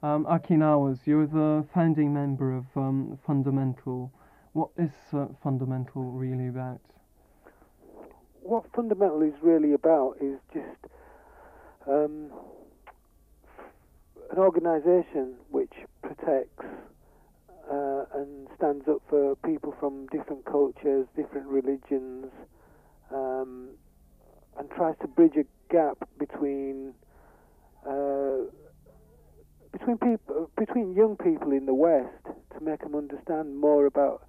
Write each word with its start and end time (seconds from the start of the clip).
Um, 0.00 0.26
Aki 0.26 0.54
Nawaz, 0.54 1.00
you're 1.06 1.26
the 1.26 1.66
founding 1.74 2.14
member 2.14 2.56
of 2.56 2.66
um, 2.76 3.18
Fundamental. 3.26 4.12
What 4.52 4.68
is 4.78 4.92
uh, 5.12 5.26
Fundamental 5.42 6.02
really 6.12 6.46
about? 6.46 6.80
What 8.42 8.64
Fundamental 8.76 9.22
is 9.22 9.34
really 9.42 9.72
about 9.72 10.14
is 10.20 10.38
just 10.54 10.92
um, 11.88 12.30
an 14.30 14.38
organisation 14.38 15.34
which 15.50 15.72
protects 16.00 16.64
uh, 17.68 18.04
and 18.14 18.46
stands 18.56 18.86
up 18.86 19.02
for 19.10 19.34
people 19.44 19.74
from 19.80 20.06
different 20.12 20.44
cultures, 20.44 21.08
different 21.16 21.48
religions, 21.48 22.26
um, 23.12 23.70
and 24.60 24.70
tries 24.70 24.94
to 25.00 25.08
bridge 25.08 25.34
a 25.36 25.72
gap 25.72 26.08
between 26.20 26.94
uh, 27.84 28.44
between 29.72 29.98
people 29.98 30.50
between 30.56 30.94
young 30.94 31.16
people 31.16 31.52
in 31.52 31.66
the 31.66 31.74
West 31.74 32.24
to 32.24 32.64
make 32.64 32.80
them 32.80 32.94
understand 32.94 33.58
more 33.58 33.86
about 33.86 34.26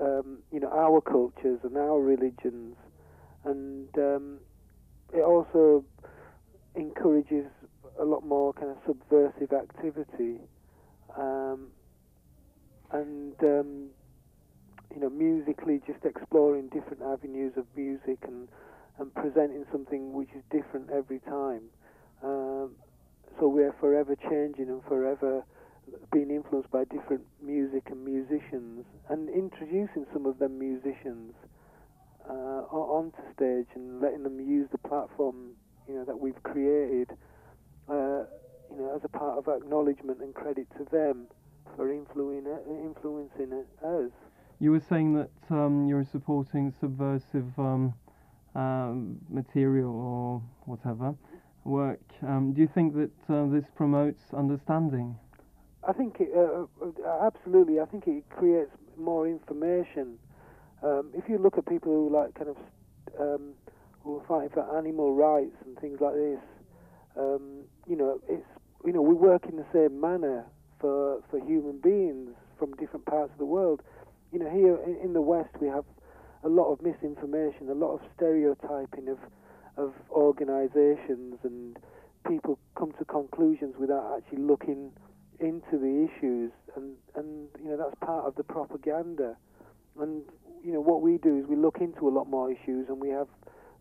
um, 0.00 0.38
you 0.52 0.60
know 0.60 0.70
our 0.70 1.00
cultures 1.00 1.60
and 1.62 1.76
our 1.76 2.00
religions, 2.00 2.76
and 3.44 3.88
um, 3.98 4.38
it 5.12 5.22
also 5.22 5.84
encourages 6.74 7.46
a 8.00 8.04
lot 8.04 8.24
more 8.24 8.52
kind 8.52 8.70
of 8.70 8.76
subversive 8.86 9.52
activity. 9.52 10.38
Um, 11.16 11.68
and 12.92 13.34
um, 13.42 13.90
you 14.94 15.00
know, 15.00 15.10
musically, 15.10 15.80
just 15.86 16.04
exploring 16.04 16.68
different 16.68 17.02
avenues 17.02 17.52
of 17.56 17.64
music 17.76 18.18
and 18.26 18.48
and 18.98 19.14
presenting 19.14 19.64
something 19.72 20.12
which 20.12 20.28
is 20.36 20.42
different 20.50 20.90
every 20.90 21.20
time. 21.20 21.62
Um, 22.22 22.72
so 23.40 23.48
we're 23.48 23.74
forever 23.80 24.14
changing 24.28 24.68
and 24.68 24.84
forever 24.84 25.42
being 26.12 26.30
influenced 26.30 26.70
by 26.70 26.84
different 26.84 27.22
music 27.42 27.82
and 27.90 28.04
musicians, 28.04 28.84
and 29.08 29.28
introducing 29.30 30.06
some 30.12 30.26
of 30.26 30.38
them 30.38 30.58
musicians 30.58 31.34
uh, 32.28 32.62
onto 32.70 33.18
stage 33.34 33.66
and 33.74 34.00
letting 34.00 34.22
them 34.22 34.38
use 34.38 34.68
the 34.70 34.78
platform, 34.78 35.52
you 35.88 35.94
know, 35.94 36.04
that 36.04 36.18
we've 36.18 36.40
created, 36.42 37.10
uh, 37.88 38.22
you 38.70 38.78
know, 38.78 38.92
as 38.94 39.00
a 39.04 39.08
part 39.08 39.38
of 39.38 39.48
acknowledgement 39.48 40.20
and 40.20 40.34
credit 40.34 40.66
to 40.76 40.84
them 40.92 41.26
for 41.76 41.90
influencing 41.90 43.64
us. 43.84 44.12
You 44.60 44.70
were 44.70 44.80
saying 44.80 45.14
that 45.14 45.30
um, 45.50 45.86
you're 45.88 46.04
supporting 46.04 46.72
subversive 46.78 47.58
um, 47.58 47.94
um, 48.54 49.18
material 49.30 49.90
or 49.90 50.42
whatever 50.66 51.14
work. 51.64 52.00
Um, 52.22 52.52
do 52.52 52.60
you 52.60 52.68
think 52.74 52.94
that 52.94 53.10
uh, 53.28 53.46
this 53.46 53.64
promotes 53.76 54.20
understanding? 54.36 55.16
I 55.86 55.92
think 55.92 56.16
it, 56.20 56.30
uh, 56.36 56.66
uh, 56.84 57.26
absolutely. 57.26 57.80
I 57.80 57.86
think 57.86 58.06
it 58.06 58.28
creates 58.30 58.70
more 58.98 59.26
information. 59.26 60.18
Um, 60.82 61.10
if 61.14 61.28
you 61.28 61.38
look 61.38 61.58
at 61.58 61.66
people 61.66 61.92
who 61.92 62.14
like 62.14 62.34
kind 62.34 62.50
of 62.50 62.56
um, 63.18 63.52
who 64.02 64.18
are 64.18 64.24
fighting 64.26 64.50
for 64.50 64.78
animal 64.78 65.14
rights 65.14 65.56
and 65.64 65.78
things 65.78 65.98
like 66.00 66.14
this, 66.14 66.40
you 67.90 67.96
know, 67.96 68.20
it's 68.28 68.46
you 68.86 68.92
know 68.92 69.02
we 69.02 69.14
work 69.14 69.46
in 69.46 69.56
the 69.56 69.66
same 69.72 70.00
manner 70.00 70.46
for 70.80 71.20
for 71.28 71.38
human 71.44 71.78
beings 71.80 72.30
from 72.58 72.72
different 72.76 73.04
parts 73.04 73.32
of 73.32 73.38
the 73.38 73.44
world. 73.44 73.82
You 74.32 74.38
know, 74.38 74.48
here 74.48 74.78
in 75.02 75.12
the 75.12 75.20
West 75.20 75.50
we 75.60 75.66
have 75.66 75.84
a 76.44 76.48
lot 76.48 76.72
of 76.72 76.80
misinformation, 76.80 77.68
a 77.68 77.74
lot 77.74 77.94
of 77.94 78.00
stereotyping 78.16 79.08
of 79.08 79.18
of 79.80 79.94
organisations, 80.10 81.38
and 81.42 81.76
people 82.26 82.58
come 82.78 82.92
to 82.98 83.04
conclusions 83.04 83.74
without 83.78 84.16
actually 84.16 84.42
looking 84.42 84.92
into 85.38 85.78
the 85.78 86.08
issues, 86.08 86.52
and 86.76 86.94
and 87.14 87.48
you 87.62 87.70
know 87.70 87.76
that's 87.76 87.94
part 88.00 88.26
of 88.26 88.34
the 88.36 88.44
propaganda. 88.44 89.36
And 89.98 90.22
you 90.64 90.72
know 90.72 90.80
what 90.80 91.02
we 91.02 91.18
do 91.18 91.38
is 91.38 91.46
we 91.46 91.56
look 91.56 91.78
into 91.80 92.08
a 92.08 92.12
lot 92.12 92.28
more 92.28 92.50
issues, 92.50 92.88
and 92.88 93.00
we 93.00 93.08
have, 93.08 93.28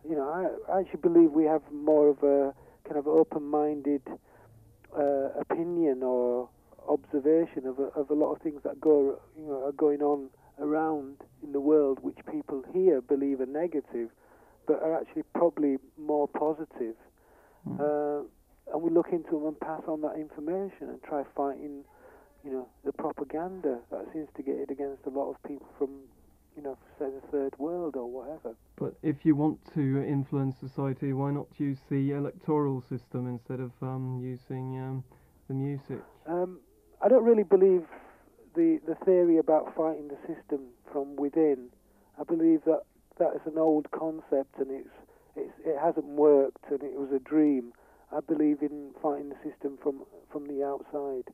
you 0.07 0.15
know, 0.15 0.27
I, 0.29 0.73
I 0.73 0.79
actually 0.81 1.01
believe 1.01 1.31
we 1.31 1.45
have 1.45 1.61
more 1.71 2.09
of 2.09 2.23
a 2.23 2.53
kind 2.85 2.97
of 2.97 3.07
open-minded 3.07 4.01
uh, 4.97 5.29
opinion 5.39 6.01
or 6.03 6.49
observation 6.87 7.67
of 7.67 7.77
a, 7.79 7.83
of 7.99 8.09
a 8.09 8.13
lot 8.13 8.33
of 8.33 8.41
things 8.41 8.61
that 8.63 8.81
go 8.81 9.19
you 9.37 9.45
know 9.45 9.63
are 9.63 9.71
going 9.71 10.01
on 10.01 10.29
around 10.59 11.17
in 11.43 11.51
the 11.51 11.59
world 11.59 11.99
which 12.01 12.17
people 12.31 12.63
here 12.73 12.99
believe 12.99 13.39
are 13.39 13.45
negative 13.45 14.09
but 14.69 14.83
are 14.83 15.01
actually 15.01 15.23
probably 15.33 15.77
more 15.97 16.27
positive 16.27 16.95
mm. 17.67 17.79
uh, 17.79 18.23
and 18.71 18.81
we 18.83 18.91
look 18.91 19.07
into 19.11 19.31
them 19.31 19.47
and 19.47 19.59
pass 19.59 19.81
on 19.87 19.99
that 20.01 20.15
information 20.15 20.89
and 20.89 21.01
try 21.01 21.23
fighting 21.35 21.83
you 22.45 22.51
know 22.51 22.67
the 22.85 22.93
propaganda 22.93 23.79
that's 23.91 24.13
instigated 24.13 24.69
against 24.69 25.03
a 25.07 25.09
lot 25.09 25.27
of 25.31 25.35
people 25.47 25.67
from 25.79 25.89
you 26.55 26.61
know 26.61 26.77
say 26.99 27.05
the 27.05 27.27
third 27.31 27.57
world 27.57 27.95
or 27.95 28.05
whatever 28.05 28.55
but 28.77 28.93
if 29.01 29.25
you 29.25 29.35
want 29.35 29.57
to 29.73 30.05
influence 30.07 30.55
society 30.59 31.13
why 31.13 31.31
not 31.31 31.47
use 31.57 31.79
the 31.89 32.11
electoral 32.11 32.79
system 32.79 33.27
instead 33.27 33.59
of 33.59 33.71
um, 33.81 34.19
using 34.21 34.79
um, 34.79 35.03
the 35.47 35.53
music 35.55 35.99
um, 36.27 36.59
I 37.01 37.07
don't 37.07 37.23
really 37.23 37.43
believe 37.43 37.85
the 38.55 38.79
the 38.85 38.95
theory 39.05 39.37
about 39.37 39.73
fighting 39.75 40.09
the 40.09 40.17
system 40.27 40.67
from 40.91 41.15
within. 41.15 41.69
I 42.19 42.23
believe 42.23 42.61
that 42.65 42.81
that 43.19 43.35
is 43.35 43.41
an 43.45 43.57
old 43.57 43.91
concept 43.91 44.57
and 44.59 44.71
it's, 44.71 44.95
it's 45.35 45.53
it 45.65 45.77
hasn't 45.79 46.05
worked 46.05 46.63
and 46.69 46.81
it 46.83 46.93
was 46.93 47.11
a 47.13 47.19
dream. 47.19 47.73
I 48.11 48.21
believe 48.21 48.61
in 48.61 48.91
fighting 49.01 49.29
the 49.29 49.37
system 49.49 49.77
from 49.81 50.03
from 50.31 50.47
the 50.47 50.63
outside. 50.63 51.31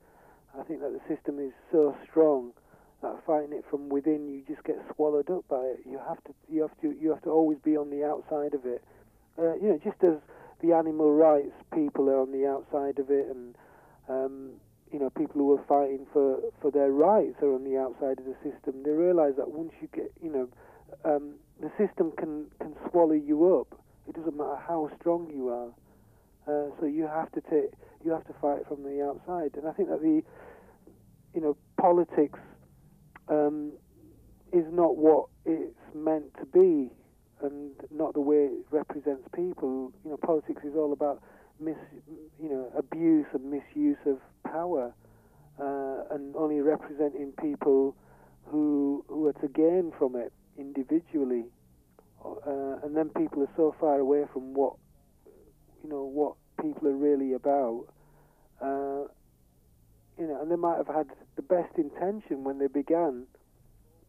I 0.57 0.63
think 0.63 0.81
that 0.81 0.91
the 0.91 1.03
system 1.07 1.39
is 1.39 1.53
so 1.71 1.95
strong 2.09 2.51
that 3.01 3.19
fighting 3.25 3.53
it 3.53 3.65
from 3.69 3.89
within, 3.89 4.27
you 4.29 4.41
just 4.47 4.63
get 4.63 4.77
swallowed 4.95 5.29
up 5.29 5.47
by 5.47 5.61
it. 5.61 5.79
You 5.85 5.99
have 6.07 6.23
to 6.25 6.33
you 6.49 6.61
have 6.61 6.75
to 6.81 6.95
you 6.99 7.09
have 7.09 7.21
to 7.23 7.29
always 7.29 7.59
be 7.63 7.77
on 7.77 7.89
the 7.89 8.03
outside 8.03 8.53
of 8.53 8.65
it. 8.65 8.83
Uh, 9.37 9.55
you 9.55 9.69
know, 9.69 9.79
just 9.83 10.01
as 10.03 10.15
the 10.61 10.73
animal 10.73 11.13
rights 11.13 11.53
people 11.73 12.09
are 12.09 12.19
on 12.19 12.31
the 12.31 12.47
outside 12.47 12.99
of 12.99 13.09
it, 13.09 13.27
and 13.27 13.55
um, 14.07 14.51
you 14.91 14.99
know, 14.99 15.09
people 15.09 15.41
who 15.41 15.53
are 15.53 15.63
fighting 15.67 16.05
for, 16.13 16.39
for 16.61 16.71
their 16.71 16.91
rights 16.91 17.35
are 17.41 17.53
on 17.53 17.63
the 17.63 17.77
outside 17.77 18.19
of 18.19 18.25
the 18.25 18.35
system. 18.43 18.83
They 18.83 18.91
realise 18.91 19.35
that 19.37 19.49
once 19.49 19.73
you 19.81 19.89
get, 19.93 20.11
you 20.21 20.31
know, 20.31 20.47
um, 21.03 21.35
the 21.61 21.69
system 21.77 22.11
can, 22.17 22.45
can 22.59 22.75
swallow 22.89 23.13
you 23.13 23.59
up. 23.59 23.79
It 24.07 24.15
doesn't 24.15 24.37
matter 24.37 24.57
how 24.67 24.89
strong 24.99 25.29
you 25.33 25.49
are. 25.49 25.71
Uh, 26.47 26.69
so 26.79 26.85
you 26.85 27.07
have 27.07 27.31
to 27.31 27.41
take, 27.41 27.71
you 28.03 28.11
have 28.11 28.25
to 28.25 28.33
fight 28.41 28.67
from 28.67 28.83
the 28.83 29.03
outside. 29.03 29.51
And 29.55 29.67
I 29.67 29.71
think 29.71 29.89
that 29.89 30.01
the, 30.01 30.21
you 31.33 31.41
know, 31.41 31.57
politics 31.79 32.39
um, 33.29 33.71
is 34.53 34.65
not 34.71 34.97
what 34.97 35.27
it's 35.45 35.75
meant 35.95 36.33
to 36.39 36.45
be, 36.45 36.91
and 37.41 37.71
not 37.91 38.13
the 38.13 38.21
way 38.21 38.45
it 38.45 38.65
represents 38.71 39.27
people. 39.35 39.91
You 40.03 40.11
know, 40.11 40.17
politics 40.17 40.61
is 40.63 40.75
all 40.75 40.93
about 40.93 41.21
mis, 41.59 41.75
you 42.41 42.49
know, 42.49 42.71
abuse 42.77 43.25
and 43.33 43.49
misuse 43.49 43.97
of 44.05 44.19
power, 44.49 44.93
uh, 45.59 46.15
and 46.15 46.35
only 46.35 46.61
representing 46.61 47.33
people 47.41 47.95
who 48.45 49.03
who 49.07 49.27
are 49.27 49.33
to 49.33 49.47
gain 49.47 49.91
from 49.97 50.15
it 50.15 50.31
individually, 50.57 51.45
uh, 52.23 52.77
and 52.83 52.95
then 52.95 53.09
people 53.09 53.43
are 53.43 53.51
so 53.55 53.75
far 53.79 53.99
away 53.99 54.23
from 54.33 54.53
what 54.53 54.75
you 55.83 55.89
know 55.89 56.03
what 56.03 56.35
people 56.61 56.87
are 56.87 56.95
really 56.95 57.33
about. 57.33 57.85
Uh, 58.61 59.07
you 60.17 60.27
know, 60.27 60.41
and 60.41 60.49
they 60.49 60.55
might 60.55 60.77
have 60.77 60.87
had 60.87 61.07
the 61.35 61.41
best 61.41 61.77
intention 61.77 62.43
when 62.43 62.57
they 62.57 62.67
began. 62.67 63.27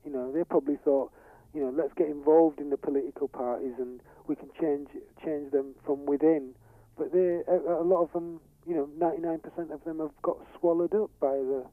You 0.04 0.12
know, 0.12 0.30
they 0.30 0.44
probably 0.44 0.76
thought, 0.84 1.10
you 1.52 1.60
know, 1.60 1.74
let's 1.76 1.92
get 1.94 2.06
involved 2.06 2.60
in 2.60 2.70
the 2.70 2.76
political 2.76 3.26
parties 3.26 3.74
and 3.78 4.00
we 4.28 4.36
can 4.36 4.48
change 4.60 4.88
change 5.24 5.50
them 5.50 5.74
from 5.84 6.06
within 6.06 6.54
but 6.96 7.12
they 7.12 7.42
a, 7.46 7.82
a 7.82 7.84
lot 7.84 8.02
of 8.02 8.12
them, 8.12 8.40
you 8.66 8.74
know, 8.74 8.88
99% 8.98 9.72
of 9.72 9.84
them 9.84 9.98
have 9.98 10.22
got 10.22 10.38
swallowed 10.58 10.94
up 10.94 11.10
by 11.20 11.37
the 11.37 11.64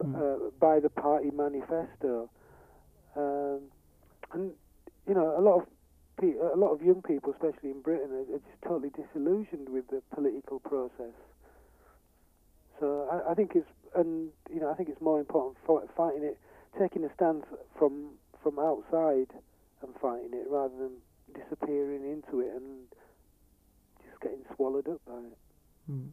mm. 0.00 0.14
uh, 0.14 0.50
by 0.60 0.80
the 0.80 0.90
party 0.90 1.30
manifesto, 1.30 2.30
um, 3.16 3.60
and 4.32 4.52
you 5.06 5.14
know, 5.14 5.34
a 5.38 5.40
lot 5.40 5.60
of 5.60 5.66
pe- 6.20 6.38
a 6.38 6.56
lot 6.56 6.72
of 6.72 6.82
young 6.82 7.02
people, 7.02 7.32
especially 7.32 7.70
in 7.70 7.80
Britain, 7.80 8.10
are, 8.12 8.34
are 8.34 8.38
just 8.38 8.62
totally 8.62 8.90
disillusioned 8.90 9.68
with 9.68 9.88
the 9.88 10.02
political 10.14 10.60
process. 10.60 11.16
So 12.80 13.08
I, 13.10 13.32
I 13.32 13.34
think 13.34 13.52
it's 13.54 13.66
and 13.96 14.30
you 14.52 14.60
know 14.60 14.70
I 14.70 14.74
think 14.74 14.88
it's 14.88 15.00
more 15.00 15.18
important 15.18 15.58
fighting 15.96 16.22
it, 16.22 16.38
taking 16.78 17.04
a 17.04 17.12
stance 17.14 17.44
from 17.78 18.14
from 18.42 18.58
outside 18.58 19.32
and 19.82 19.94
fighting 20.00 20.30
it 20.32 20.46
rather 20.50 20.74
than 20.76 20.92
disappearing 21.34 22.02
into 22.04 22.40
it 22.40 22.52
and 22.54 22.86
just 24.06 24.20
getting 24.20 24.44
swallowed 24.54 24.88
up 24.88 25.00
by 25.06 25.18
it. 25.18 25.38
Mm. 25.90 26.10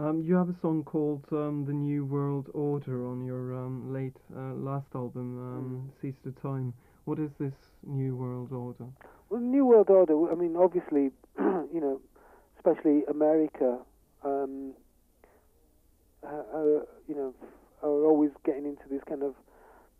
Um, 0.00 0.22
you 0.22 0.34
have 0.36 0.48
a 0.48 0.54
song 0.62 0.82
called 0.82 1.26
um, 1.30 1.66
"The 1.66 1.74
New 1.74 2.06
World 2.06 2.48
Order" 2.54 3.06
on 3.06 3.22
your 3.22 3.52
um, 3.54 3.92
late 3.92 4.16
uh, 4.34 4.54
last 4.54 4.86
album, 4.94 5.36
um, 5.38 5.92
mm. 5.92 6.00
"Seize 6.00 6.18
the 6.24 6.32
Time." 6.40 6.72
What 7.04 7.18
is 7.18 7.28
this 7.38 7.52
New 7.86 8.16
World 8.16 8.50
Order? 8.50 8.86
Well, 9.28 9.42
New 9.42 9.66
World 9.66 9.90
Order. 9.90 10.32
I 10.32 10.36
mean, 10.36 10.56
obviously, 10.56 11.10
you 11.38 11.80
know, 11.82 12.00
especially 12.56 13.02
America 13.10 13.76
um, 14.24 14.72
uh, 16.26 16.44
uh, 16.54 16.80
you 17.06 17.14
know, 17.14 17.34
are 17.82 18.04
always 18.06 18.30
getting 18.46 18.64
into 18.64 18.88
this 18.88 19.02
kind 19.06 19.22
of 19.22 19.34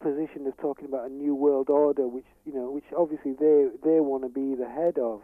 position 0.01 0.47
of 0.47 0.57
talking 0.57 0.87
about 0.87 1.11
a 1.11 1.13
new 1.13 1.35
world 1.35 1.69
order, 1.69 2.09
which 2.09 2.25
you 2.47 2.55
know, 2.55 2.71
which 2.71 2.87
obviously 2.97 3.33
they 3.33 3.69
they 3.85 4.01
want 4.01 4.23
to 4.23 4.31
be 4.31 4.55
the 4.55 4.69
head 4.69 4.97
of, 4.97 5.21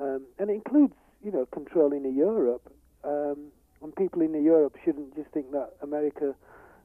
um, 0.00 0.24
and 0.38 0.48
it 0.48 0.54
includes 0.54 0.94
you 1.22 1.30
know 1.30 1.44
controlling 1.52 2.10
Europe. 2.16 2.72
Um, 3.04 3.52
and 3.82 3.94
people 3.94 4.22
in 4.22 4.32
Europe 4.42 4.76
shouldn't 4.84 5.14
just 5.14 5.30
think 5.30 5.52
that 5.52 5.72
America 5.82 6.34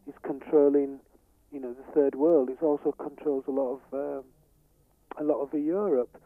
is 0.08 0.14
controlling, 0.24 1.00
you 1.52 1.60
know, 1.60 1.74
the 1.74 1.92
third 1.94 2.16
world. 2.16 2.50
It 2.50 2.62
also 2.62 2.92
controls 2.92 3.46
a 3.48 3.52
lot 3.52 3.80
of 3.80 3.94
um, 3.94 4.24
a 5.20 5.24
lot 5.24 5.42
of 5.42 5.54
Europe. 5.54 6.22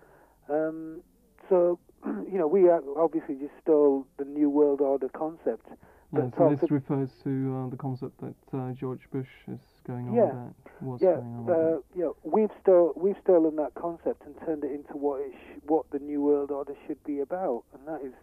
Um, 0.50 1.02
so, 1.50 1.80
you 2.06 2.38
know, 2.38 2.48
we 2.48 2.70
obviously 2.70 3.36
just 3.36 3.54
stole 3.62 4.06
the 4.18 4.26
New 4.26 4.50
World 4.50 4.82
Order 4.82 5.10
concept. 5.10 5.68
Yeah, 6.14 6.30
so 6.38 6.56
this 6.56 6.72
refers 6.72 7.10
to 7.24 7.66
uh, 7.66 7.70
the 7.70 7.78
concept 7.78 8.22
that 8.22 8.58
uh, 8.58 8.72
George 8.72 9.02
Bush 9.12 9.28
is 9.48 9.60
going 9.86 10.08
on 10.08 10.16
yeah, 10.16 10.24
about. 10.24 10.56
Was 10.82 11.02
yeah, 11.02 11.16
going 11.16 11.36
on 11.36 11.50
uh, 11.50 11.78
yeah. 11.96 12.10
We've 12.24 12.52
stole, 12.62 12.94
we've 12.96 13.18
stolen 13.24 13.56
that 13.58 13.74
concept 13.76 14.24
and 14.26 14.36
turned 14.46 14.64
it 14.64 14.72
into 14.72 14.94
what 14.94 15.22
it 15.22 15.34
sh- 15.34 15.60
what 15.66 15.90
the 15.92 16.00
New 16.00 16.22
World 16.22 16.52
Order 16.52 16.76
should 16.88 17.04
be 17.04 17.20
about, 17.20 17.64
and 17.74 17.86
that 17.88 18.06
is 18.06 18.14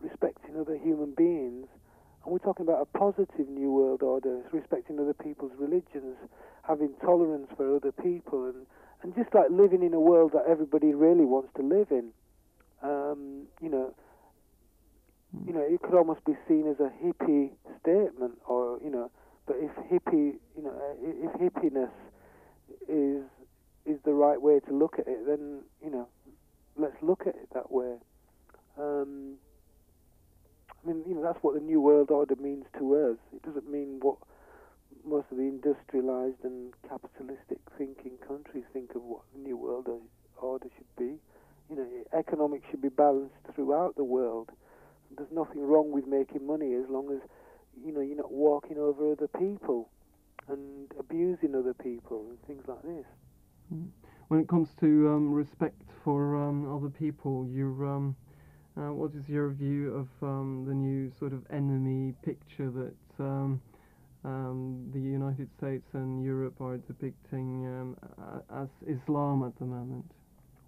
respecting 0.00 0.56
other 0.60 0.76
human 0.76 1.12
beings. 1.12 1.66
And 2.24 2.32
we're 2.32 2.38
talking 2.38 2.66
about 2.66 2.82
a 2.82 2.98
positive 2.98 3.48
New 3.48 3.72
World 3.72 4.02
Order, 4.02 4.42
respecting 4.52 4.98
other 4.98 5.14
people's 5.14 5.52
religions, 5.58 6.16
having 6.62 6.92
tolerance 7.00 7.48
for 7.56 7.76
other 7.76 7.92
people, 7.92 8.46
and 8.46 8.66
and 9.02 9.14
just 9.14 9.34
like 9.34 9.46
living 9.50 9.82
in 9.82 9.94
a 9.94 10.00
world 10.00 10.32
that 10.32 10.44
everybody 10.46 10.92
really 10.92 11.24
wants 11.24 11.48
to 11.56 11.62
live 11.62 11.90
in. 11.90 12.10
Um, 12.82 13.46
you 13.62 13.70
know, 13.70 13.94
you 15.46 15.54
know, 15.54 15.60
it 15.60 15.80
could 15.80 15.94
almost 15.94 16.24
be 16.24 16.34
seen 16.46 16.68
as 16.68 16.76
a 16.80 16.90
hippie 17.02 17.50
statement, 17.80 18.38
or 18.46 18.78
you 18.84 18.90
know, 18.90 19.10
but 19.46 19.56
if 19.58 19.70
hippie, 19.90 20.34
you 20.56 20.62
know, 20.62 20.74
if 21.00 21.32
hippiness 21.40 21.90
is 22.88 23.24
is 23.86 23.98
the 24.04 24.12
right 24.12 24.40
way 24.40 24.60
to 24.60 24.76
look 24.76 24.98
at 24.98 25.08
it, 25.08 25.26
then 25.26 25.62
you 25.82 25.90
know, 25.90 26.08
let's 26.76 26.96
look 27.02 27.22
at 27.22 27.34
it 27.34 27.48
that 27.54 27.72
way. 27.72 27.96
Um, 28.78 29.36
I 30.82 30.88
mean, 30.88 31.02
you 31.06 31.14
know, 31.14 31.22
that's 31.22 31.42
what 31.42 31.54
the 31.54 31.60
New 31.60 31.80
World 31.80 32.10
Order 32.10 32.36
means 32.36 32.64
to 32.78 32.94
us. 32.96 33.18
It 33.34 33.42
doesn't 33.42 33.70
mean 33.70 33.98
what 34.00 34.16
most 35.04 35.26
of 35.30 35.36
the 35.36 35.44
industrialized 35.44 36.42
and 36.44 36.72
capitalistic 36.88 37.58
thinking 37.76 38.12
countries 38.26 38.64
think 38.72 38.94
of 38.94 39.02
what 39.02 39.22
the 39.34 39.40
New 39.40 39.56
World 39.56 39.88
Order 40.38 40.68
should 40.76 40.96
be. 40.98 41.18
You 41.68 41.76
know, 41.76 41.86
economics 42.18 42.64
should 42.70 42.82
be 42.82 42.88
balanced 42.88 43.34
throughout 43.54 43.96
the 43.96 44.04
world. 44.04 44.50
There's 45.16 45.30
nothing 45.30 45.60
wrong 45.66 45.92
with 45.92 46.06
making 46.06 46.46
money 46.46 46.74
as 46.74 46.88
long 46.88 47.12
as, 47.12 47.20
you 47.84 47.92
know, 47.92 48.00
you're 48.00 48.16
not 48.16 48.32
walking 48.32 48.78
over 48.78 49.12
other 49.12 49.28
people 49.28 49.88
and 50.48 50.90
abusing 50.98 51.54
other 51.54 51.74
people 51.74 52.26
and 52.30 52.42
things 52.46 52.66
like 52.66 52.82
this. 52.82 53.06
Mm. 53.72 53.88
When 54.28 54.40
it 54.40 54.48
comes 54.48 54.68
to 54.80 54.86
um, 55.10 55.32
respect 55.32 55.82
for 56.04 56.36
um, 56.36 56.72
other 56.72 56.88
people, 56.88 57.48
you're 57.50 57.86
um, 57.86 58.16
uh, 58.76 58.92
what 58.92 59.10
is 59.14 59.28
your 59.28 59.50
view 59.50 59.94
of 59.94 60.08
um, 60.28 60.64
the 60.66 60.74
new 60.74 61.10
sort 61.18 61.32
of 61.32 61.42
enemy 61.50 62.14
picture 62.24 62.70
that 62.70 63.24
um, 63.24 63.60
um, 64.24 64.90
the 64.92 65.00
United 65.00 65.48
States 65.58 65.86
and 65.92 66.22
Europe 66.22 66.60
are 66.60 66.76
depicting 66.78 67.66
um, 67.66 67.96
as 68.54 68.68
Islam 68.86 69.44
at 69.44 69.58
the 69.58 69.64
moment? 69.64 70.04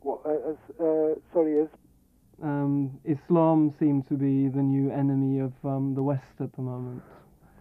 What, 0.01 0.21
uh, 0.27 0.51
as, 0.51 0.57
uh, 0.81 1.15
sorry, 1.33 1.63
as? 1.63 1.69
Um, 2.43 2.99
Islam 3.05 3.73
seems 3.79 4.05
to 4.09 4.15
be 4.15 4.49
the 4.49 4.63
new 4.63 4.91
enemy 4.91 5.39
of 5.41 5.53
um, 5.65 5.95
the 5.95 6.03
West 6.03 6.41
at 6.41 6.53
the 6.57 6.63
moment. 6.63 7.03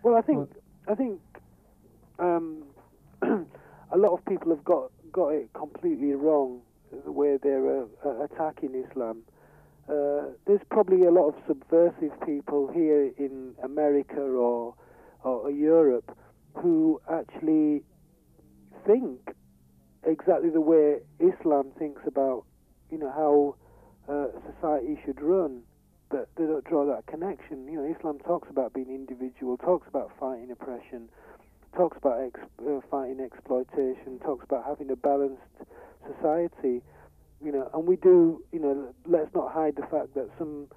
Well, 0.01 0.15
I 0.15 0.21
think 0.21 0.39
what? 0.39 0.49
I 0.87 0.95
think 0.95 1.19
a 3.91 3.97
lot 3.97 4.13
of 4.13 4.25
people 4.25 4.49
have 4.49 4.63
got 4.63 4.91
got 5.11 5.29
it 5.29 5.49
completely 5.53 6.13
wrong 6.13 6.61
where 7.05 7.37
they're 7.37 7.83
uh, 7.83 8.23
attacking 8.23 8.83
Islam. 8.89 9.23
Uh, 9.91 10.31
there's 10.47 10.61
probably 10.69 11.05
a 11.05 11.11
lot 11.11 11.27
of 11.27 11.35
subversive 11.45 12.13
people 12.25 12.71
here 12.73 13.11
in 13.17 13.53
America 13.61 14.21
or, 14.21 14.73
or 15.23 15.51
Europe 15.51 16.17
who 16.53 17.01
actually 17.11 17.83
think 18.87 19.19
exactly 20.05 20.49
the 20.49 20.61
way 20.61 20.99
Islam 21.19 21.71
thinks 21.77 22.01
about, 22.07 22.45
you 22.89 22.97
know, 22.97 23.11
how 23.11 23.55
uh, 24.13 24.27
society 24.53 24.97
should 25.05 25.21
run, 25.21 25.61
but 26.09 26.29
they 26.37 26.45
don't 26.45 26.63
draw 26.63 26.85
that 26.85 27.05
connection. 27.07 27.67
You 27.67 27.81
know, 27.81 27.93
Islam 27.93 28.19
talks 28.19 28.49
about 28.49 28.73
being 28.73 28.89
individual, 28.89 29.57
talks 29.57 29.89
about 29.89 30.09
fighting 30.17 30.51
oppression, 30.51 31.09
talks 31.75 31.97
about 31.97 32.21
ex- 32.21 32.39
uh, 32.65 32.79
fighting 32.89 33.19
exploitation, 33.19 34.19
talks 34.23 34.45
about 34.45 34.63
having 34.65 34.89
a 34.89 34.95
balanced 34.95 35.41
society 36.07 36.81
you 37.43 37.51
know, 37.51 37.69
and 37.73 37.87
we 37.87 37.95
do, 37.95 38.43
you 38.51 38.59
know, 38.59 38.93
let's 39.05 39.33
not 39.33 39.51
hide 39.51 39.75
the 39.75 39.83
fact 39.83 40.13
that 40.15 40.29
some 40.37 40.67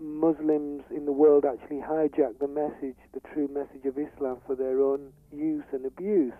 Muslims 0.00 0.82
in 0.90 1.04
the 1.04 1.12
world 1.12 1.44
actually 1.44 1.80
hijack 1.80 2.38
the 2.40 2.48
message, 2.48 2.96
the 3.12 3.20
true 3.32 3.48
message 3.48 3.84
of 3.86 3.98
Islam 3.98 4.38
for 4.46 4.56
their 4.56 4.80
own 4.80 5.12
use 5.32 5.64
and 5.72 5.86
abuse. 5.86 6.32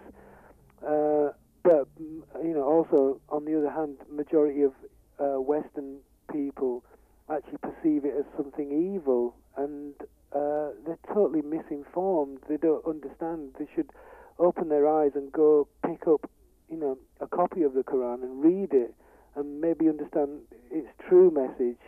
Uh, 0.86 1.30
but 1.62 1.86
you 1.98 2.54
know, 2.54 2.64
also 2.64 3.20
on 3.28 3.44
the 3.44 3.56
other 3.56 3.70
hand, 3.70 3.98
majority 4.10 4.62
of 4.62 4.72
uh, 5.20 5.40
Western 5.40 5.98
people 6.32 6.82
actually 7.30 7.58
perceive 7.58 8.04
it 8.04 8.14
as 8.18 8.24
something 8.36 8.94
evil, 8.94 9.36
and 9.56 9.94
uh, 10.34 10.70
they're 10.84 10.98
totally 11.12 11.42
misinformed. 11.42 12.38
They 12.48 12.56
don't 12.56 12.84
understand. 12.84 13.50
They 13.58 13.68
should 13.74 13.90
open 14.38 14.70
their 14.70 14.88
eyes 14.88 15.12
and 15.14 15.30
go 15.30 15.68
pick 15.86 16.08
up, 16.08 16.28
you 16.68 16.76
know, 16.76 16.98
a 17.20 17.28
copy 17.28 17.62
of 17.62 17.74
the 17.74 17.82
Quran 17.82 18.22
and 18.22 18.42
read 18.42 18.72
it 18.72 18.94
and 19.36 19.60
maybe 19.60 19.88
understand 19.88 20.40
its 20.70 20.88
true 21.08 21.30
message 21.30 21.80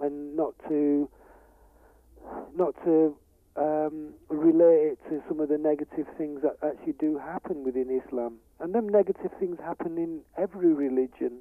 and 0.00 0.36
not 0.36 0.54
to 0.68 1.08
not 2.56 2.74
to 2.84 3.16
um, 3.56 4.14
relate 4.28 4.92
it 4.92 4.98
to 5.08 5.22
some 5.28 5.40
of 5.40 5.48
the 5.48 5.58
negative 5.58 6.06
things 6.16 6.40
that 6.42 6.56
actually 6.62 6.94
do 6.94 7.18
happen 7.18 7.64
within 7.64 8.00
Islam. 8.04 8.36
And 8.60 8.74
them 8.74 8.88
negative 8.88 9.30
things 9.38 9.58
happen 9.58 9.98
in 9.98 10.20
every 10.38 10.72
religion. 10.72 11.40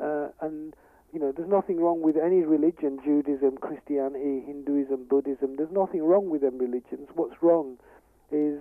Uh, 0.00 0.28
and, 0.40 0.74
you 1.12 1.20
know, 1.20 1.32
there's 1.32 1.48
nothing 1.48 1.78
wrong 1.80 2.02
with 2.02 2.16
any 2.16 2.40
religion 2.40 2.98
Judaism, 3.04 3.58
Christianity, 3.58 4.42
Hinduism, 4.46 5.04
Buddhism. 5.08 5.56
There's 5.56 5.70
nothing 5.70 6.02
wrong 6.02 6.30
with 6.30 6.40
them 6.40 6.58
religions. 6.58 7.08
What's 7.14 7.40
wrong 7.42 7.76
is, 8.32 8.58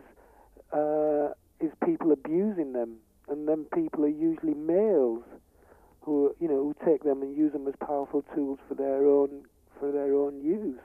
uh, 0.73 1.29
is 1.59 1.71
people 1.83 2.11
abusing 2.11 2.73
them. 2.73 2.97
And 3.29 3.47
them 3.47 3.65
people 3.73 4.03
are 4.03 4.09
usually 4.09 4.53
males 4.53 5.23
who 6.01 6.35
you 6.39 6.47
know 6.47 6.57
who 6.57 6.75
take 6.85 7.03
them 7.03 7.21
and 7.21 7.35
use 7.35 7.53
them 7.53 7.67
as 7.67 7.75
powerful 7.79 8.23
tools 8.35 8.59
for 8.67 8.75
their 8.75 9.05
own 9.05 9.43
for 9.79 9.91
their 9.91 10.13
own 10.13 10.41
use. 10.43 10.79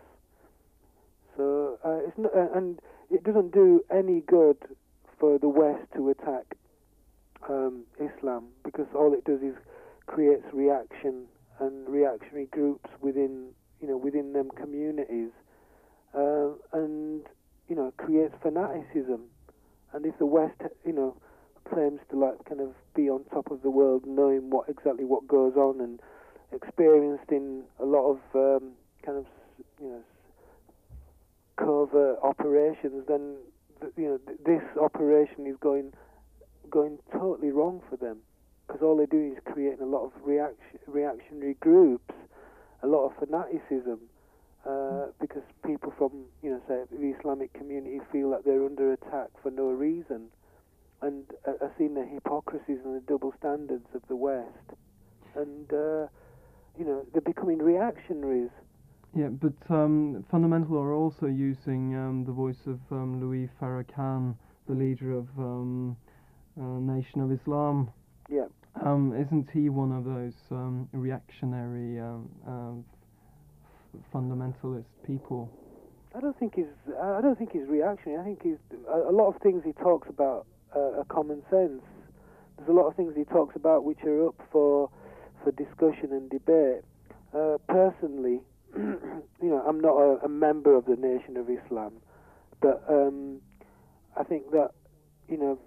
So 1.36 1.78
uh, 1.84 1.98
it's 2.06 2.16
not, 2.16 2.34
uh, 2.34 2.48
and 2.54 2.78
it 3.10 3.24
doesn't 3.24 3.52
do 3.52 3.82
any 3.90 4.20
good 4.20 4.56
for 5.18 5.38
the 5.38 5.48
West 5.48 5.84
to 5.94 6.10
attack 6.10 6.56
um, 7.48 7.84
Islam 8.00 8.48
because 8.64 8.86
all 8.94 9.12
it 9.12 9.24
does 9.24 9.40
is 9.40 9.54
creates 10.06 10.44
reaction 10.52 11.26
and 11.60 11.88
reactionary 11.88 12.46
groups 12.46 12.88
within 13.00 13.48
you 13.80 13.88
know 13.88 13.96
within 13.96 14.32
them 14.32 14.50
communities, 14.56 15.30
uh, 16.14 16.48
and 16.72 17.22
you 17.68 17.76
know 17.76 17.92
creates 17.96 18.34
fanaticism. 18.42 19.22
And 19.92 20.04
if 20.04 20.18
the 20.18 20.26
West 20.26 20.60
you 20.84 20.92
know 20.92 21.16
claims 21.76 22.00
to 22.10 22.18
like 22.18 22.42
kind 22.48 22.62
of 22.62 22.70
be 22.94 23.10
on 23.10 23.22
top 23.24 23.50
of 23.50 23.60
the 23.60 23.68
world, 23.68 24.04
knowing 24.06 24.48
what 24.48 24.66
exactly 24.66 25.04
what 25.04 25.28
goes 25.28 25.56
on, 25.56 25.78
and 25.80 26.00
experienced 26.52 27.30
in 27.30 27.64
a 27.78 27.84
lot 27.84 28.12
of 28.12 28.18
um, 28.34 28.70
kind 29.04 29.18
of 29.18 29.26
you 29.78 29.88
know 29.88 30.02
covert 31.58 32.18
operations, 32.22 33.04
then 33.06 33.36
you 33.96 34.08
know 34.08 34.20
this 34.46 34.62
operation 34.80 35.46
is 35.46 35.56
going 35.60 35.92
going 36.70 36.98
totally 37.12 37.50
wrong 37.50 37.82
for 37.90 37.96
them 37.96 38.16
because 38.66 38.80
all 38.82 38.96
they 38.96 39.06
do 39.06 39.34
is 39.36 39.52
creating 39.52 39.82
a 39.82 39.86
lot 39.86 40.06
of 40.06 40.12
reaction, 40.24 40.80
reactionary 40.86 41.54
groups, 41.60 42.14
a 42.82 42.86
lot 42.86 43.04
of 43.04 43.12
fanaticism. 43.18 44.00
Uh, 44.66 45.06
because 45.20 45.44
people 45.64 45.94
from, 45.96 46.10
you 46.42 46.50
know, 46.50 46.60
say 46.66 46.82
the 46.90 47.14
Islamic 47.16 47.52
community 47.52 48.00
feel 48.10 48.30
that 48.30 48.44
they're 48.44 48.64
under 48.64 48.94
attack 48.94 49.28
for 49.40 49.52
no 49.52 49.68
reason, 49.68 50.26
and 51.02 51.24
uh, 51.46 51.52
I've 51.62 51.70
seen 51.78 51.94
the 51.94 52.04
hypocrisies 52.04 52.78
and 52.84 52.96
the 52.96 53.02
double 53.06 53.32
standards 53.38 53.86
of 53.94 54.02
the 54.08 54.16
West, 54.16 54.74
and 55.34 55.70
uh, 55.72 56.08
you 56.78 56.84
know 56.84 57.04
they're 57.12 57.20
becoming 57.20 57.58
reactionaries. 57.58 58.50
Yeah, 59.14 59.28
but 59.28 59.54
um, 59.70 60.24
Fundamental 60.30 60.78
are 60.78 60.92
also 60.92 61.26
using 61.26 61.96
um, 61.96 62.24
the 62.26 62.32
voice 62.32 62.66
of 62.66 62.80
um, 62.90 63.20
Louis 63.20 63.48
Farrakhan, 63.60 64.34
the 64.68 64.74
leader 64.74 65.12
of 65.12 65.26
um, 65.38 65.96
uh, 66.60 66.62
Nation 66.62 67.20
of 67.20 67.32
Islam. 67.32 67.90
Yeah. 68.28 68.46
Um, 68.84 69.14
isn't 69.18 69.48
he 69.50 69.70
one 69.70 69.90
of 69.90 70.04
those 70.04 70.34
um, 70.50 70.86
reactionary 70.92 71.98
uh, 71.98 72.72
fundamentalist 74.12 74.84
people? 75.06 75.50
I 76.14 76.20
don't 76.20 76.38
think 76.38 76.54
he's. 76.56 76.64
I 77.02 77.20
don't 77.20 77.38
think 77.38 77.52
he's 77.52 77.66
reactionary. 77.68 78.20
I 78.20 78.24
think 78.24 78.42
he's 78.42 78.78
a 78.90 79.12
lot 79.12 79.28
of 79.28 79.40
things 79.42 79.62
he 79.64 79.72
talks 79.72 80.08
about 80.08 80.46
are 80.78 81.04
common 81.08 81.42
sense. 81.50 81.82
There's 82.56 82.68
a 82.68 82.72
lot 82.72 82.86
of 82.86 82.96
things 82.96 83.14
he 83.16 83.24
talks 83.24 83.56
about 83.56 83.84
which 83.84 83.98
are 84.04 84.28
up 84.28 84.40
for 84.50 84.90
for 85.42 85.52
discussion 85.52 86.12
and 86.12 86.30
debate. 86.30 86.82
Uh, 87.34 87.58
personally, 87.68 88.40
you 88.76 89.20
know, 89.42 89.62
I'm 89.66 89.80
not 89.80 89.96
a, 89.96 90.24
a, 90.24 90.28
member 90.28 90.74
of 90.74 90.86
the 90.86 90.96
Nation 90.96 91.36
of 91.36 91.48
Islam, 91.50 91.94
but 92.60 92.82
um, 92.88 93.40
I 94.16 94.22
think 94.24 94.50
that 94.52 94.70
you 95.28 95.36
know 95.36 95.58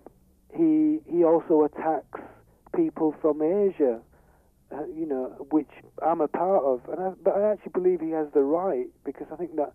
he 0.56 1.00
he 1.12 1.24
also 1.24 1.64
attacks 1.64 2.22
people 2.76 3.16
from 3.22 3.42
Asia, 3.42 4.00
uh, 4.72 4.86
you 4.86 5.06
know, 5.06 5.48
which 5.52 5.70
I'm 6.06 6.22
a 6.22 6.28
part 6.28 6.64
of, 6.64 6.82
and 6.92 7.00
I, 7.00 7.12
but 7.24 7.36
I 7.36 7.52
actually 7.52 7.72
believe 7.74 8.02
he 8.02 8.12
has 8.12 8.28
the 8.34 8.42
right 8.42 8.88
because 9.04 9.28
I 9.32 9.36
think 9.36 9.56
that 9.58 9.74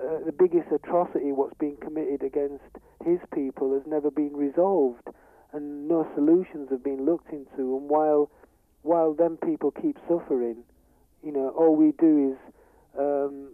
uh, 0.00 0.24
the 0.24 0.32
biggest 0.32 0.68
atrocity 0.72 1.32
what's 1.32 1.56
been 1.58 1.76
committed 1.76 2.22
against 2.22 2.64
his 3.04 3.18
people 3.34 3.74
has 3.74 3.82
never 3.86 4.10
been 4.10 4.34
resolved, 4.34 5.06
and 5.52 5.88
no 5.88 6.06
solutions 6.14 6.68
have 6.70 6.82
been 6.82 7.04
looked 7.04 7.30
into, 7.30 7.76
and 7.76 7.88
while 7.88 8.30
while 8.82 9.14
them 9.14 9.36
people 9.36 9.70
keep 9.70 9.96
suffering, 10.08 10.64
you 11.22 11.30
know, 11.30 11.50
all 11.50 11.76
we 11.76 11.92
do 12.00 12.32
is 12.32 12.52
um, 12.98 13.50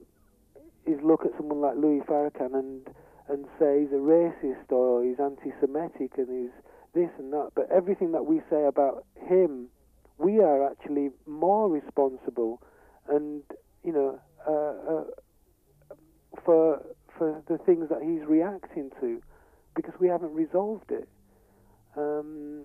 is 0.87 0.99
look 1.03 1.25
at 1.25 1.33
someone 1.37 1.61
like 1.61 1.77
Louis 1.77 2.01
Farrakhan 2.01 2.55
and 2.55 2.89
and 3.29 3.45
say 3.59 3.81
he's 3.81 3.93
a 3.93 4.01
racist 4.01 4.71
or 4.73 5.05
he's 5.05 5.21
anti-Semitic 5.21 6.13
and 6.17 6.29
he's 6.29 6.63
this 6.95 7.11
and 7.19 7.33
that. 7.33 7.51
But 7.55 7.69
everything 7.71 8.13
that 8.13 8.25
we 8.25 8.41
say 8.49 8.65
about 8.65 9.05
him, 9.21 9.69
we 10.17 10.41
are 10.41 10.71
actually 10.71 11.11
more 11.27 11.69
responsible, 11.69 12.63
and 13.09 13.43
you 13.85 13.93
know, 13.93 14.19
uh, 14.47 14.93
uh, 14.93 15.05
for 16.49 16.83
for 17.19 17.43
the 17.47 17.59
things 17.59 17.91
that 17.91 18.01
he's 18.01 18.27
reacting 18.27 18.91
to, 19.01 19.21
because 19.77 19.93
we 20.01 20.09
haven't 20.09 20.33
resolved 20.33 20.91
it. 20.91 21.07
Um, 21.95 22.65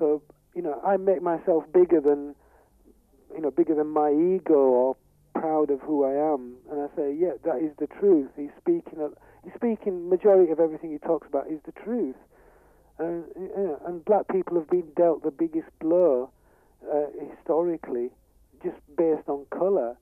so 0.00 0.20
you 0.52 0.62
know, 0.62 0.80
I 0.84 0.96
make 0.96 1.22
myself 1.22 1.62
bigger 1.72 2.00
than 2.00 2.34
you 3.32 3.40
know, 3.40 3.52
bigger 3.52 3.76
than 3.76 3.86
my 3.86 4.10
ego 4.10 4.54
or 4.54 4.96
proud 5.34 5.70
of 5.70 5.78
who 5.80 6.04
I 6.04 6.32
am, 6.34 6.56
and 6.68 6.80
I 6.80 6.96
say, 6.96 7.16
yeah, 7.16 7.34
that 7.44 7.58
is 7.62 7.70
the 7.78 7.86
truth. 7.86 8.30
He's 8.36 8.50
speaking. 8.58 8.98
He's 9.44 9.54
speaking. 9.54 10.08
Majority 10.08 10.50
of 10.50 10.58
everything 10.58 10.90
he 10.90 10.98
talks 10.98 11.28
about 11.28 11.46
is 11.46 11.60
the 11.66 11.72
truth, 11.84 12.16
and 12.98 13.24
and 13.86 14.04
black 14.04 14.26
people 14.26 14.58
have 14.58 14.68
been 14.68 14.88
dealt 14.96 15.22
the 15.22 15.30
biggest 15.30 15.68
blow 15.78 16.32
uh, 16.92 17.06
historically, 17.30 18.10
just 18.60 18.78
based 18.96 19.28
on 19.28 19.46
color, 19.50 19.96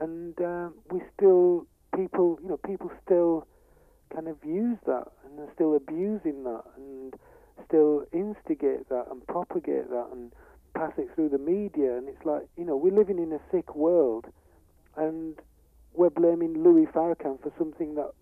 and 0.00 0.40
uh, 0.40 0.70
we 0.90 1.00
still 1.14 1.68
people, 1.96 2.38
you 2.42 2.48
know, 2.48 2.58
people 2.58 2.90
still 3.04 3.46
kind 4.14 4.28
of 4.28 4.36
use 4.44 4.78
that 4.86 5.08
and 5.24 5.38
they're 5.38 5.52
still 5.54 5.74
abusing 5.74 6.44
that 6.44 6.62
and 6.76 7.14
still 7.66 8.04
instigate 8.12 8.88
that 8.88 9.06
and 9.10 9.26
propagate 9.26 9.90
that 9.90 10.08
and 10.12 10.32
pass 10.74 10.92
it 10.98 11.08
through 11.14 11.30
the 11.30 11.38
media. 11.38 11.96
And 11.96 12.08
it's 12.08 12.24
like, 12.24 12.46
you 12.56 12.64
know, 12.64 12.76
we're 12.76 12.94
living 12.94 13.18
in 13.18 13.32
a 13.32 13.40
sick 13.50 13.74
world 13.74 14.26
and 14.96 15.34
we're 15.94 16.10
blaming 16.10 16.62
Louis 16.62 16.86
Farrakhan 16.86 17.42
for 17.42 17.52
something 17.58 17.94
that, 17.94 18.12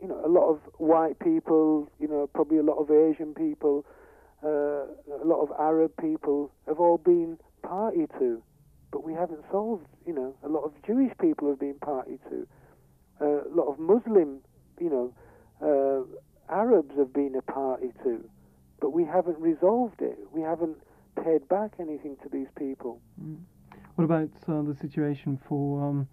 you 0.00 0.08
know, 0.08 0.20
a 0.24 0.28
lot 0.28 0.50
of 0.50 0.60
white 0.76 1.18
people, 1.18 1.90
you 1.98 2.06
know, 2.06 2.28
probably 2.34 2.58
a 2.58 2.62
lot 2.62 2.76
of 2.76 2.90
Asian 2.90 3.34
people, 3.34 3.84
uh, 4.44 4.84
a 5.22 5.24
lot 5.24 5.40
of 5.40 5.50
Arab 5.58 5.92
people 6.00 6.50
have 6.68 6.78
all 6.78 6.98
been 6.98 7.38
party 7.62 8.06
to. 8.18 8.42
But 8.92 9.02
we 9.02 9.14
haven't 9.14 9.44
solved, 9.50 9.86
you 10.06 10.12
know, 10.12 10.36
a 10.44 10.48
lot 10.48 10.62
of 10.64 10.72
Jewish 10.86 11.12
people 11.20 11.48
have 11.48 11.58
been 11.58 11.78
party 11.80 12.18
to. 12.30 12.46
A 13.24 13.54
lot 13.54 13.68
of 13.68 13.78
Muslim, 13.78 14.40
you 14.80 14.90
know, 14.90 15.14
uh, 15.62 16.52
Arabs 16.52 16.94
have 16.96 17.12
been 17.12 17.34
a 17.36 17.42
party 17.42 17.92
to. 18.02 18.28
But 18.80 18.90
we 18.90 19.04
haven't 19.04 19.38
resolved 19.38 20.02
it. 20.02 20.18
We 20.32 20.42
haven't 20.42 20.76
paid 21.22 21.48
back 21.48 21.74
anything 21.80 22.16
to 22.22 22.28
these 22.28 22.48
people. 22.58 23.00
Mm. 23.22 23.38
What 23.94 24.04
about 24.04 24.30
uh, 24.48 24.62
the 24.62 24.76
situation 24.80 25.40
for 25.48 25.82
um, 25.82 26.08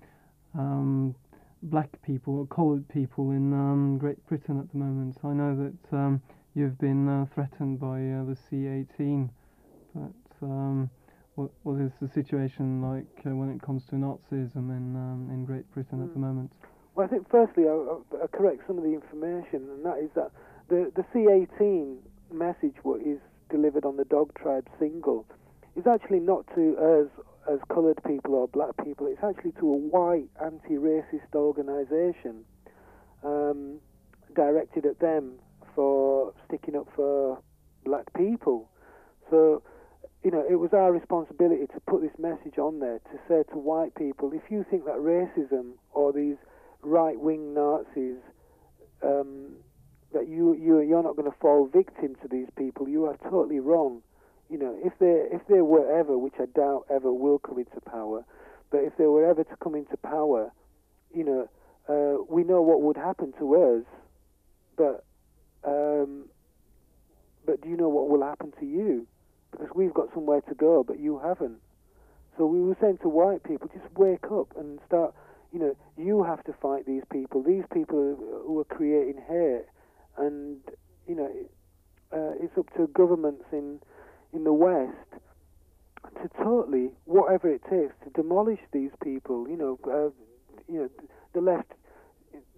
um, 0.58 1.16
black 1.64 1.90
people 2.04 2.38
or 2.38 2.46
coloured 2.48 2.88
people 2.90 3.32
in 3.32 3.54
um, 3.54 3.98
Great 3.98 4.24
Britain 4.28 4.60
at 4.60 4.72
the 4.72 4.78
moment? 4.78 5.18
I 5.24 5.34
know 5.34 5.56
that 5.56 5.98
um, 5.98 6.22
you've 6.54 6.78
been 6.78 7.10
uh, 7.10 7.26
threatened 7.34 7.80
by 7.80 7.98
uh, 7.98 8.24
the 8.24 8.38
C-18, 8.50 9.30
but 9.96 10.46
um, 10.46 10.90
what, 11.36 11.50
what 11.64 11.82
is 11.82 11.92
the 12.02 12.08
situation 12.08 12.82
like 12.82 13.26
uh, 13.26 13.36
when 13.36 13.50
it 13.50 13.62
comes 13.62 13.86
to 13.88 13.96
Nazism 13.96 14.70
in 14.70 14.96
um, 14.96 15.30
in 15.32 15.44
Great 15.46 15.70
Britain 15.74 16.00
mm. 16.00 16.04
at 16.04 16.10
the 16.10 16.16
hmm. 16.16 16.22
moment? 16.22 16.52
Well, 16.96 17.08
I 17.08 17.10
think 17.10 17.30
firstly 17.30 17.68
I'll, 17.68 18.06
I'll, 18.22 18.28
correct 18.28 18.64
some 18.68 18.78
of 18.78 18.84
the 18.84 18.94
information, 18.94 19.70
and 19.70 19.86
that 19.86 19.98
is 19.98 20.10
that 20.16 20.32
the 20.68 20.92
the 20.96 21.06
C-18 21.14 21.98
message 22.32 22.76
what 22.84 23.02
is 23.02 23.20
delivered 23.50 23.86
on 23.86 23.98
the 23.98 24.06
Dog 24.06 24.34
Tribe 24.36 24.68
single 24.80 25.26
is 25.76 25.88
actually 25.88 26.20
not 26.20 26.46
to 26.56 26.78
us 26.78 27.26
as 27.52 27.60
coloured 27.74 28.00
people 28.06 28.36
or 28.36 28.48
black 28.48 28.72
people. 28.84 29.08
It's 29.08 29.24
actually 29.24 29.52
to 29.54 29.68
a 29.68 29.78
white 29.78 30.28
anti-racist 30.44 31.34
organisation 31.34 32.44
um, 33.24 33.80
directed 34.36 34.86
at 34.86 35.00
them 35.00 35.34
for 35.76 36.34
sticking 36.48 36.76
up 36.76 36.88
for 36.96 37.42
black 37.86 38.12
people. 38.14 38.70
So, 39.30 39.64
you 40.24 40.32
know, 40.32 40.44
it 40.48 40.56
was 40.56 40.72
our 40.74 40.92
responsibility 40.92 41.68
to 41.68 41.80
put 41.88 42.02
this 42.02 42.12
message 42.20 42.58
on 42.58 42.80
there 42.80 43.00
to 43.00 43.18
say 43.28 43.44
to 43.52 43.58
white 43.58 43.96
people, 43.96 44.32
if 44.34 44.44
you 44.52 44.66
think 44.70 44.86
that 44.86 44.98
racism 44.98 45.72
or 45.94 46.14
these 46.14 46.36
right-wing 46.84 47.54
Nazis 47.54 48.18
um, 49.04 49.54
that 50.14 50.28
you 50.28 50.54
you 50.56 50.80
you're 50.82 51.04
not 51.04 51.16
going 51.16 51.30
to 51.30 51.38
fall 51.40 51.68
victim 51.68 52.16
to 52.22 52.28
these 52.28 52.48
people. 52.58 52.88
You 52.88 53.06
are 53.06 53.18
totally 53.30 53.60
wrong. 53.60 54.02
You 54.50 54.58
know, 54.58 54.78
if 54.84 54.94
they 55.00 55.28
if 55.36 55.42
they 55.48 55.62
were 55.62 56.00
ever, 56.00 56.18
which 56.18 56.36
I 56.40 56.46
doubt 56.46 56.86
ever 56.90 57.12
will 57.12 57.40
come 57.40 57.58
into 57.60 57.80
power, 57.82 58.26
but 58.70 58.80
if 58.80 58.98
they 58.98 59.06
were 59.06 59.26
ever 59.30 59.44
to 59.44 59.56
come 59.64 59.76
into 59.76 59.98
power, 59.98 60.52
you 61.14 61.24
know, 61.24 61.50
uh, 61.88 62.24
we 62.30 62.44
know 62.44 62.62
what 62.62 62.82
would 62.82 62.98
happen 62.98 63.34
to 63.40 63.56
us, 63.56 63.86
but 64.76 65.04
um, 65.64 66.26
but 67.46 67.62
do 67.62 67.70
you 67.70 67.78
know 67.78 67.90
what 67.90 68.10
will 68.10 68.26
happen 68.26 68.54
to 68.60 68.66
you? 68.66 69.08
Because 69.52 69.68
we've 69.76 69.94
got 69.94 70.14
somewhere 70.14 70.42
to 70.42 70.56
go, 70.56 70.84
but 70.84 71.00
you 71.00 71.20
haven't. 71.20 71.60
So 72.38 72.46
we 72.46 72.62
were 72.62 72.78
saying 72.82 73.00
to 73.02 73.10
white 73.10 73.44
people, 73.44 73.70
just 73.74 73.92
wake 73.96 74.26
up 74.32 74.54
and 74.58 74.80
start. 74.88 75.14
You 75.52 75.60
know, 75.60 75.76
you 75.98 76.24
have 76.24 76.44
to 76.46 76.54
fight 76.54 76.86
these 76.86 77.04
people. 77.12 77.44
These 77.44 77.66
people 77.74 78.18
who 78.46 78.60
are 78.60 78.64
creating 78.66 79.22
hate 79.28 79.66
and 80.18 80.58
you 81.08 81.16
know 81.16 81.30
uh, 82.14 82.34
it's 82.42 82.58
up 82.58 82.74
to 82.76 82.88
governments 82.88 83.46
in 83.52 83.80
in 84.34 84.44
the 84.44 84.54
West 84.54 84.96
to 86.22 86.30
totally 86.44 86.92
whatever 87.06 87.50
it 87.50 87.62
takes 87.70 87.94
to 88.04 88.10
demolish 88.22 88.60
these 88.72 88.92
people. 89.04 89.48
You 89.48 89.58
know, 89.58 89.80
uh, 89.86 90.10
you 90.72 90.80
know 90.82 90.90
the 91.34 91.42
left. 91.42 91.72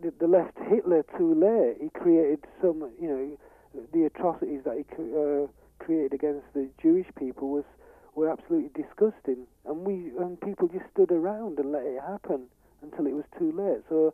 The, 0.02 0.14
the 0.20 0.28
left 0.28 0.58
Hitler 0.70 1.04
too 1.18 1.34
late. 1.34 1.78
He 1.82 1.90
created 1.90 2.46
some, 2.62 2.92
you 3.02 3.08
know, 3.08 3.84
the 3.94 4.04
atrocities 4.06 4.62
that 4.66 4.76
he 4.78 4.84
uh, 4.84 5.48
created 5.84 6.14
against 6.14 6.46
the 6.54 6.70
Jewish 6.82 7.08
people 7.18 7.50
was 7.50 7.64
were 8.14 8.30
absolutely 8.30 8.70
disgusting, 8.84 9.48
and 9.66 9.86
we 9.86 10.12
and 10.20 10.40
people 10.42 10.68
just 10.68 10.86
stood 10.94 11.12
around 11.12 11.58
and 11.58 11.72
let 11.72 11.84
it 11.84 12.00
happen 12.02 12.48
until 12.84 13.08
it 13.08 13.14
was 13.14 13.26
too 13.40 13.52
late. 13.52 13.82
So, 13.90 14.14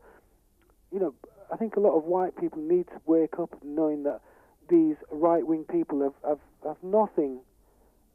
you 0.91 0.99
know, 0.99 1.13
I 1.51 1.57
think 1.57 1.75
a 1.75 1.79
lot 1.79 1.97
of 1.97 2.03
white 2.05 2.37
people 2.37 2.61
need 2.61 2.87
to 2.87 3.01
wake 3.05 3.39
up 3.39 3.49
knowing 3.63 4.03
that 4.03 4.21
these 4.69 4.95
right 5.11 5.45
wing 5.45 5.65
people 5.69 6.01
have, 6.03 6.13
have, 6.23 6.39
have 6.63 6.77
nothing 6.83 7.39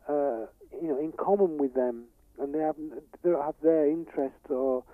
uh, 0.09 0.47
you 0.81 0.89
know 0.89 0.99
in 0.99 1.13
common 1.13 1.59
with 1.59 1.75
them, 1.75 2.05
and 2.39 2.55
they 2.55 2.59
have 2.59 2.77
they 3.23 3.31
don't 3.31 3.43
have 3.43 3.55
their 3.63 3.87
interests 3.89 4.51
or 4.51 4.85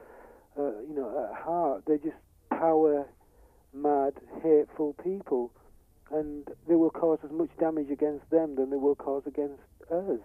uh, 0.58 0.80
you 0.88 0.94
know 0.94 1.28
at 1.30 1.42
heart. 1.42 1.84
They're 1.86 1.98
just 1.98 2.16
power 2.50 3.06
mad, 3.72 4.14
hateful 4.42 4.94
people, 5.02 5.52
and 6.10 6.46
they 6.68 6.74
will 6.74 6.90
cause 6.90 7.18
as 7.24 7.30
much 7.30 7.50
damage 7.58 7.90
against 7.90 8.28
them 8.30 8.56
than 8.56 8.70
they 8.70 8.76
will 8.76 8.96
cause 8.96 9.22
against 9.26 9.62
us. 9.90 10.20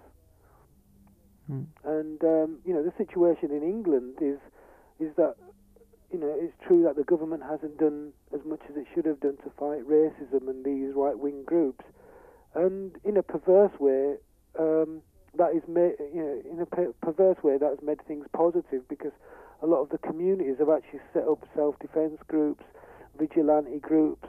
Mm. 1.52 1.66
And 1.84 2.24
um, 2.24 2.58
you 2.66 2.74
know 2.74 2.84
the 2.84 2.94
situation 2.98 3.52
in 3.52 3.64
England 3.64 4.16
is 4.22 4.40
is 5.00 5.16
that 5.18 5.36
you 6.12 6.20
know, 6.20 6.34
it's 6.40 6.54
true 6.66 6.84
that 6.84 6.96
the 6.96 7.04
government 7.04 7.44
hasn't 7.44 7.78
done 7.78 8.14
as 8.34 8.40
much 8.46 8.62
as 8.70 8.78
it 8.78 8.86
should 8.94 9.06
have 9.06 9.20
done 9.20 9.38
to 9.44 9.52
fight 9.60 9.84
racism 9.84 10.48
and 10.48 10.64
these 10.64 10.96
right-wing 10.96 11.44
groups, 11.46 11.84
and 12.54 12.96
in 13.04 13.18
a 13.18 13.24
perverse 13.24 13.78
way, 13.80 14.16
um, 14.58 15.02
that 15.38 15.52
is 15.52 15.64
made, 15.68 15.96
you 16.14 16.22
know, 16.24 16.42
in 16.50 16.62
a 16.62 16.66
per- 16.66 16.94
perverse 17.02 17.38
way 17.44 17.58
that 17.58 17.70
has 17.70 17.80
made 17.84 18.00
things 18.08 18.26
positive 18.34 18.88
because 18.88 19.12
a 19.62 19.66
lot 19.66 19.82
of 19.82 19.90
the 19.90 19.98
communities 19.98 20.56
have 20.60 20.70
actually 20.70 21.02
set 21.14 21.28
up 21.28 21.44
self-defense 21.56 22.20
groups, 22.28 22.64
vigilante 23.20 23.80
groups, 23.80 24.28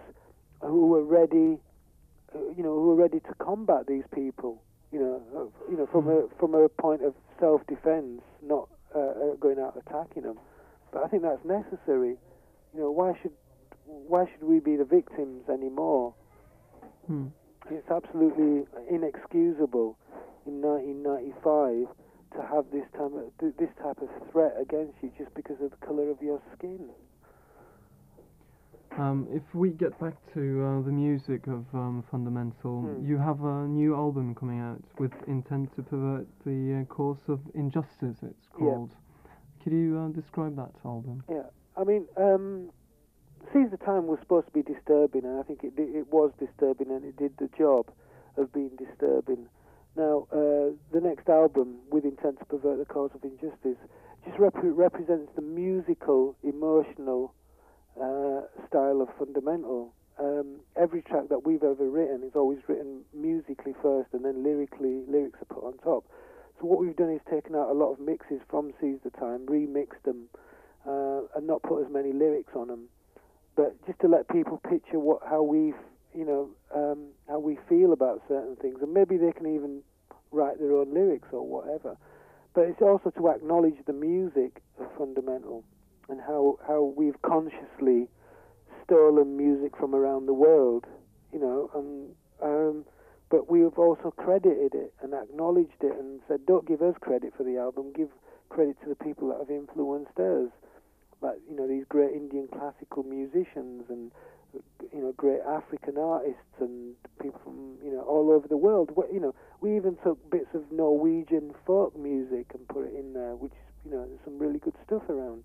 who 0.62 0.94
are 0.94 1.04
ready, 1.04 1.58
uh, 2.34 2.38
you 2.56 2.62
know, 2.62 2.74
who 2.74 2.90
are 2.90 2.96
ready 2.96 3.20
to 3.20 3.34
combat 3.38 3.86
these 3.86 4.04
people. 4.14 4.60
You 4.90 5.00
know, 5.00 5.22
uh, 5.36 5.70
you 5.70 5.76
know, 5.76 5.86
from 5.86 6.08
a 6.08 6.26
from 6.38 6.54
a 6.54 6.68
point 6.68 7.04
of 7.04 7.14
self-defense, 7.38 8.22
not 8.42 8.68
uh, 8.94 8.98
uh 8.98 9.34
going 9.38 9.58
out 9.58 9.76
attacking 9.76 10.22
them. 10.22 10.38
But 10.96 11.04
I 11.04 11.08
think 11.08 11.24
that's 11.24 11.44
necessary. 11.44 12.16
You 12.72 12.80
know, 12.80 12.90
why 12.90 13.12
should 13.20 13.32
why 13.84 14.24
should 14.32 14.42
we 14.42 14.60
be 14.60 14.76
the 14.76 14.84
victims 14.86 15.46
anymore? 15.50 16.14
Hmm. 17.06 17.26
It's 17.70 17.86
absolutely 17.90 18.64
inexcusable 18.90 19.98
in 20.46 20.62
1995 20.62 21.92
to 22.36 22.48
have 22.48 22.64
this 22.72 22.88
type 22.96 23.12
of, 23.12 23.56
this 23.58 23.68
type 23.76 24.00
of 24.00 24.08
threat 24.32 24.54
against 24.58 24.94
you 25.02 25.12
just 25.18 25.34
because 25.34 25.60
of 25.60 25.70
the 25.70 25.86
colour 25.86 26.08
of 26.08 26.22
your 26.22 26.40
skin. 26.56 26.88
Um, 28.96 29.28
if 29.30 29.42
we 29.54 29.70
get 29.70 29.98
back 30.00 30.14
to 30.32 30.40
uh, 30.40 30.82
the 30.82 30.92
music 30.92 31.46
of 31.46 31.66
um, 31.74 32.04
Fundamental, 32.10 32.80
Hmm. 32.80 33.04
you 33.04 33.18
have 33.18 33.44
a 33.44 33.68
new 33.68 33.94
album 33.94 34.34
coming 34.34 34.60
out 34.60 34.80
with 34.98 35.12
intent 35.26 35.76
to 35.76 35.82
pervert 35.82 36.26
the 36.46 36.80
uh, 36.80 36.84
cause 36.86 37.20
of 37.28 37.40
injustice. 37.54 38.22
It's 38.22 38.48
Yeah. 38.58 38.86
Could 39.66 39.72
you 39.72 39.98
uh, 39.98 40.14
describe 40.14 40.54
that 40.54 40.70
album? 40.84 41.24
Yeah, 41.28 41.42
I 41.76 41.82
mean, 41.82 42.06
um, 42.16 42.70
Seize 43.52 43.68
the 43.72 43.76
Time 43.78 44.06
was 44.06 44.20
supposed 44.20 44.46
to 44.46 44.52
be 44.52 44.62
disturbing, 44.62 45.24
and 45.24 45.40
I 45.40 45.42
think 45.42 45.64
it 45.64 45.72
it 45.76 46.06
was 46.12 46.30
disturbing, 46.38 46.88
and 46.92 47.04
it 47.04 47.16
did 47.16 47.36
the 47.38 47.50
job 47.58 47.90
of 48.36 48.52
being 48.52 48.70
disturbing. 48.78 49.48
Now, 49.96 50.28
uh, 50.30 50.70
the 50.92 51.00
next 51.02 51.28
album, 51.28 51.78
with 51.90 52.04
intent 52.04 52.38
to 52.38 52.44
pervert 52.44 52.78
the 52.78 52.84
cause 52.84 53.10
of 53.12 53.24
injustice, 53.24 53.82
just 54.24 54.38
rep- 54.38 54.54
represents 54.54 55.32
the 55.34 55.42
musical, 55.42 56.36
emotional 56.44 57.34
uh, 58.00 58.42
style 58.68 59.02
of 59.02 59.08
fundamental. 59.18 59.92
Um, 60.20 60.60
every 60.76 61.02
track 61.02 61.28
that 61.28 61.44
we've 61.44 61.64
ever 61.64 61.90
written 61.90 62.22
is 62.22 62.36
always 62.36 62.60
written 62.68 63.02
musically 63.12 63.74
first, 63.82 64.10
and 64.12 64.24
then 64.24 64.44
lyrically, 64.44 65.02
lyrics 65.08 65.42
are 65.42 65.52
put 65.52 65.64
on 65.64 65.76
top. 65.78 66.04
So 66.58 66.66
what 66.66 66.80
we've 66.80 66.96
done 66.96 67.10
is 67.10 67.20
taken 67.30 67.54
out 67.54 67.68
a 67.68 67.74
lot 67.74 67.92
of 67.92 68.00
mixes 68.00 68.40
from 68.48 68.72
Seize 68.80 68.98
the 69.04 69.10
Time, 69.10 69.46
remixed 69.46 70.02
them, 70.04 70.28
uh, 70.86 71.20
and 71.36 71.46
not 71.46 71.62
put 71.62 71.84
as 71.84 71.92
many 71.92 72.12
lyrics 72.12 72.52
on 72.54 72.68
them. 72.68 72.88
But 73.56 73.74
just 73.86 74.00
to 74.00 74.08
let 74.08 74.28
people 74.28 74.60
picture 74.68 74.98
what 74.98 75.22
how 75.28 75.42
we, 75.42 75.74
you 76.14 76.24
know, 76.24 76.48
um, 76.74 77.08
how 77.28 77.38
we 77.38 77.58
feel 77.68 77.92
about 77.92 78.22
certain 78.28 78.56
things, 78.56 78.78
and 78.82 78.92
maybe 78.92 79.16
they 79.16 79.32
can 79.32 79.54
even 79.54 79.82
write 80.30 80.58
their 80.58 80.72
own 80.72 80.92
lyrics 80.94 81.28
or 81.32 81.46
whatever. 81.46 81.96
But 82.54 82.62
it's 82.62 82.80
also 82.80 83.10
to 83.10 83.28
acknowledge 83.28 83.76
the 83.86 83.92
music 83.92 84.62
of 84.80 84.86
fundamental 84.96 85.62
and 86.08 86.20
how 86.20 86.58
how 86.66 86.94
we've 86.96 87.20
consciously 87.22 88.08
stolen 88.84 89.36
music 89.36 89.76
from 89.76 89.94
around 89.94 90.26
the 90.26 90.34
world, 90.34 90.86
you 91.32 91.38
know, 91.38 91.70
and 91.74 92.14
um, 92.42 92.84
but 93.30 93.50
we 93.50 93.60
have 93.60 93.78
also 93.78 94.12
credited 94.16 94.74
it 94.74 94.94
and 95.02 95.14
acknowledged 95.14 95.82
it 95.82 95.98
and 95.98 96.20
said, 96.28 96.46
don't 96.46 96.66
give 96.66 96.82
us 96.82 96.94
credit 97.00 97.32
for 97.36 97.42
the 97.42 97.56
album, 97.58 97.92
give 97.94 98.08
credit 98.48 98.76
to 98.82 98.88
the 98.88 98.94
people 98.94 99.28
that 99.28 99.38
have 99.38 99.50
influenced 99.50 100.18
us, 100.18 100.50
like 101.20 101.38
you 101.48 101.56
know 101.56 101.66
these 101.66 101.84
great 101.88 102.12
Indian 102.12 102.48
classical 102.48 103.02
musicians 103.02 103.84
and 103.88 104.12
you 104.92 105.00
know 105.00 105.12
great 105.16 105.40
African 105.40 105.98
artists 105.98 106.54
and 106.60 106.94
people 107.20 107.40
from 107.42 107.76
you 107.84 107.92
know 107.92 108.02
all 108.02 108.30
over 108.30 108.46
the 108.46 108.56
world. 108.56 108.90
You 109.12 109.20
know, 109.20 109.34
we 109.60 109.76
even 109.76 109.96
took 110.04 110.18
bits 110.30 110.48
of 110.54 110.70
Norwegian 110.70 111.54
folk 111.66 111.96
music 111.96 112.46
and 112.54 112.66
put 112.68 112.86
it 112.86 112.94
in 112.94 113.12
there, 113.12 113.34
which 113.34 113.52
you 113.84 113.90
know 113.90 114.06
there's 114.06 114.20
some 114.24 114.38
really 114.38 114.58
good 114.58 114.74
stuff 114.86 115.02
around. 115.08 115.44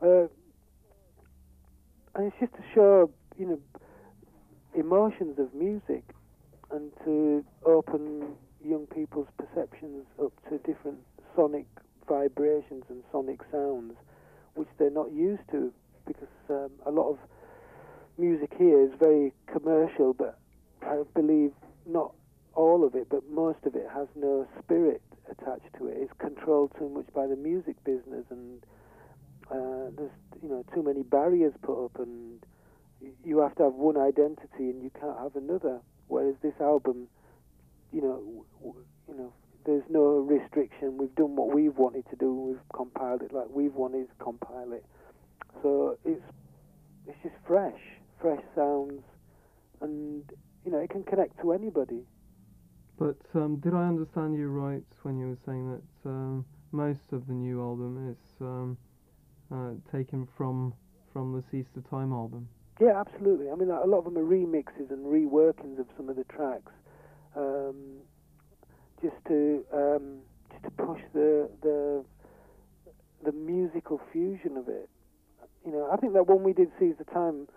Uh, 0.00 0.28
and 2.14 2.32
it's 2.32 2.36
just 2.40 2.52
to 2.54 2.62
show 2.74 3.10
you 3.36 3.46
know 3.46 3.60
emotions 4.74 5.38
of 5.38 5.52
music 5.54 6.13
and 6.74 6.90
to 7.04 7.44
open 7.64 8.34
young 8.64 8.86
people's 8.86 9.28
perceptions 9.38 10.04
up 10.20 10.32
to 10.48 10.58
different 10.58 10.98
sonic 11.36 11.66
vibrations 12.08 12.82
and 12.88 13.02
sonic 13.12 13.40
sounds 13.52 13.94
which 14.54 14.68
they're 14.78 14.90
not 14.90 15.12
used 15.12 15.42
to 15.50 15.72
because 16.06 16.28
um, 16.50 16.70
a 16.86 16.90
lot 16.90 17.08
of 17.10 17.18
music 18.18 18.52
here 18.58 18.82
is 18.82 18.90
very 18.98 19.32
commercial 19.46 20.12
but 20.12 20.38
I 20.82 21.02
believe 21.14 21.52
not 21.86 22.12
all 22.54 22.84
of 22.84 22.94
it 22.94 23.08
but 23.08 23.22
most 23.30 23.58
of 23.64 23.76
it 23.76 23.86
has 23.94 24.08
no 24.16 24.46
spirit 24.62 25.02
attached 25.30 25.72
to 25.78 25.86
it. 25.86 25.96
It's 26.00 26.12
controlled 26.18 26.72
too 26.78 26.88
much 26.88 27.06
by 27.14 27.26
the 27.26 27.36
music 27.36 27.82
business 27.84 28.24
and 28.30 28.62
uh, 29.50 29.90
there's 29.96 30.10
you 30.42 30.48
know 30.48 30.64
too 30.74 30.82
many 30.82 31.02
barriers 31.02 31.52
put 31.62 31.84
up 31.84 31.98
and 32.00 32.40
you 33.24 33.38
have 33.38 33.54
to 33.56 33.64
have 33.64 33.74
one 33.74 33.96
identity 33.96 34.70
and 34.70 34.82
you 34.82 34.90
can't 34.98 35.18
have 35.18 35.36
another 35.36 35.80
whereas 36.08 36.34
this 36.42 36.54
album 36.60 37.08
you 37.92 38.02
know 38.02 38.44
w- 38.60 38.84
you 39.08 39.16
know 39.16 39.32
there's 39.64 39.84
no 39.88 40.18
restriction. 40.18 40.98
We've 40.98 41.14
done 41.14 41.36
what 41.36 41.54
we've 41.54 41.76
wanted 41.76 42.04
to 42.10 42.16
do. 42.16 42.32
We've 42.34 42.68
compiled 42.74 43.22
it 43.22 43.32
like 43.32 43.46
we've 43.50 43.74
wanted 43.74 44.08
to 44.08 44.24
compile 44.24 44.72
it. 44.72 44.84
So 45.62 45.96
it's 46.04 46.22
it's 47.06 47.16
just 47.22 47.34
fresh 47.46 47.80
fresh 48.20 48.42
sounds. 48.54 49.02
And 49.80 50.24
you 50.64 50.72
know 50.72 50.78
it 50.78 50.90
can 50.90 51.04
connect 51.04 51.40
to 51.42 51.52
anybody. 51.52 52.02
But 52.98 53.16
um, 53.34 53.56
did 53.56 53.74
I 53.74 53.88
understand 53.88 54.36
you 54.36 54.48
right 54.48 54.84
when 55.02 55.18
you 55.18 55.28
were 55.28 55.38
saying 55.44 55.70
that 55.72 56.08
um, 56.10 56.44
most 56.72 57.12
of 57.12 57.26
the 57.26 57.32
new 57.32 57.60
album 57.60 58.10
is 58.10 58.40
um, 58.40 58.78
uh, 59.50 59.72
taken 59.90 60.28
from 60.36 60.74
from 61.12 61.32
the 61.32 61.42
Seize 61.50 61.66
the 61.74 61.82
Time 61.82 62.12
album? 62.12 62.48
Yeah, 62.80 62.98
absolutely. 62.98 63.50
I 63.50 63.54
mean, 63.54 63.70
a 63.70 63.84
lot 63.86 63.98
of 63.98 64.04
them 64.04 64.18
are 64.18 64.24
remixes 64.24 64.90
and 64.90 65.06
reworkings 65.06 65.78
of 65.78 65.86
some 65.96 66.08
of 66.08 66.16
the 66.16 66.24
tracks, 66.24 66.72
um, 67.36 67.98
just 69.00 69.14
to 69.28 69.64
um, 69.72 70.18
just 70.50 70.64
to 70.64 70.70
push 70.70 71.00
the 71.12 71.48
the 71.62 72.04
the 73.24 73.32
musical 73.32 74.00
fusion 74.12 74.56
of 74.56 74.68
it. 74.68 74.88
You 75.64 75.72
know, 75.72 75.88
I 75.92 75.96
think 75.96 76.14
that 76.14 76.26
when 76.26 76.42
we 76.42 76.52
did 76.52 76.70
Seize 76.78 76.96
the 76.98 77.04
Time, 77.04 77.48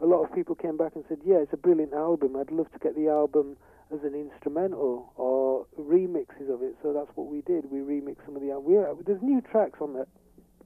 a 0.00 0.06
lot 0.06 0.22
of 0.22 0.32
people 0.34 0.54
came 0.54 0.76
back 0.76 0.92
and 0.94 1.04
said, 1.08 1.18
"Yeah, 1.24 1.36
it's 1.36 1.54
a 1.54 1.56
brilliant 1.56 1.94
album. 1.94 2.36
I'd 2.36 2.50
love 2.50 2.70
to 2.72 2.78
get 2.78 2.94
the 2.94 3.08
album 3.08 3.56
as 3.90 4.00
an 4.04 4.14
instrumental 4.14 5.12
or 5.16 5.66
remixes 5.80 6.52
of 6.52 6.62
it." 6.62 6.76
So 6.82 6.92
that's 6.92 7.10
what 7.16 7.28
we 7.28 7.40
did. 7.40 7.70
We 7.70 7.78
remixed 7.80 8.26
some 8.26 8.36
of 8.36 8.42
the 8.42 8.50
album. 8.50 8.70
We, 8.72 9.02
there's 9.04 9.22
new 9.22 9.40
tracks 9.40 9.78
on 9.80 9.94
there, 9.94 10.06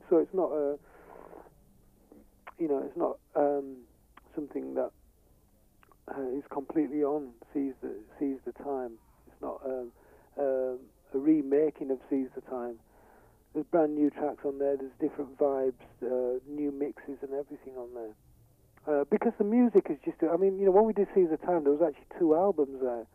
so 0.09 0.19
it's 0.19 0.35
not 0.35 0.51
a 0.51 0.79
you 2.59 2.69
know, 2.69 2.83
it's 2.85 2.97
not 2.97 3.17
um, 3.37 3.77
something 4.35 4.75
that 4.75 4.91
uh, 6.09 6.29
is 6.37 6.45
completely 6.51 7.03
on 7.03 7.31
seize 7.53 7.75
the 7.83 7.95
the 8.45 8.53
time. 8.65 8.93
It's 9.27 9.41
not 9.41 9.61
um, 9.65 9.93
um 10.39 10.79
a 11.15 11.19
remaking 11.19 11.91
of 11.91 11.99
seize 12.09 12.29
the 12.35 12.41
time. 12.43 12.77
There's 13.53 13.67
brand 13.67 13.97
new 13.97 14.11
tracks 14.11 14.45
on 14.45 14.59
there. 14.59 14.77
There's 14.77 14.93
different 15.01 15.37
vibes, 15.37 15.83
uh, 16.05 16.39
new 16.49 16.71
mixes, 16.71 17.19
and 17.23 17.33
everything 17.33 17.75
on 17.77 17.89
there. 17.95 18.15
Uh, 18.87 19.05
because 19.11 19.33
the 19.39 19.45
music 19.45 19.87
is 19.91 19.99
just, 20.05 20.19
I 20.23 20.37
mean, 20.37 20.59
you 20.59 20.67
know, 20.67 20.71
when 20.71 20.85
we 20.85 20.93
did 20.93 21.09
Seize 21.15 21.29
the 21.31 21.37
Time, 21.37 21.65
there 21.65 21.73
was 21.73 21.83
actually 21.83 22.07
two 22.19 22.37
albums 22.37 22.79
there. 22.81 23.07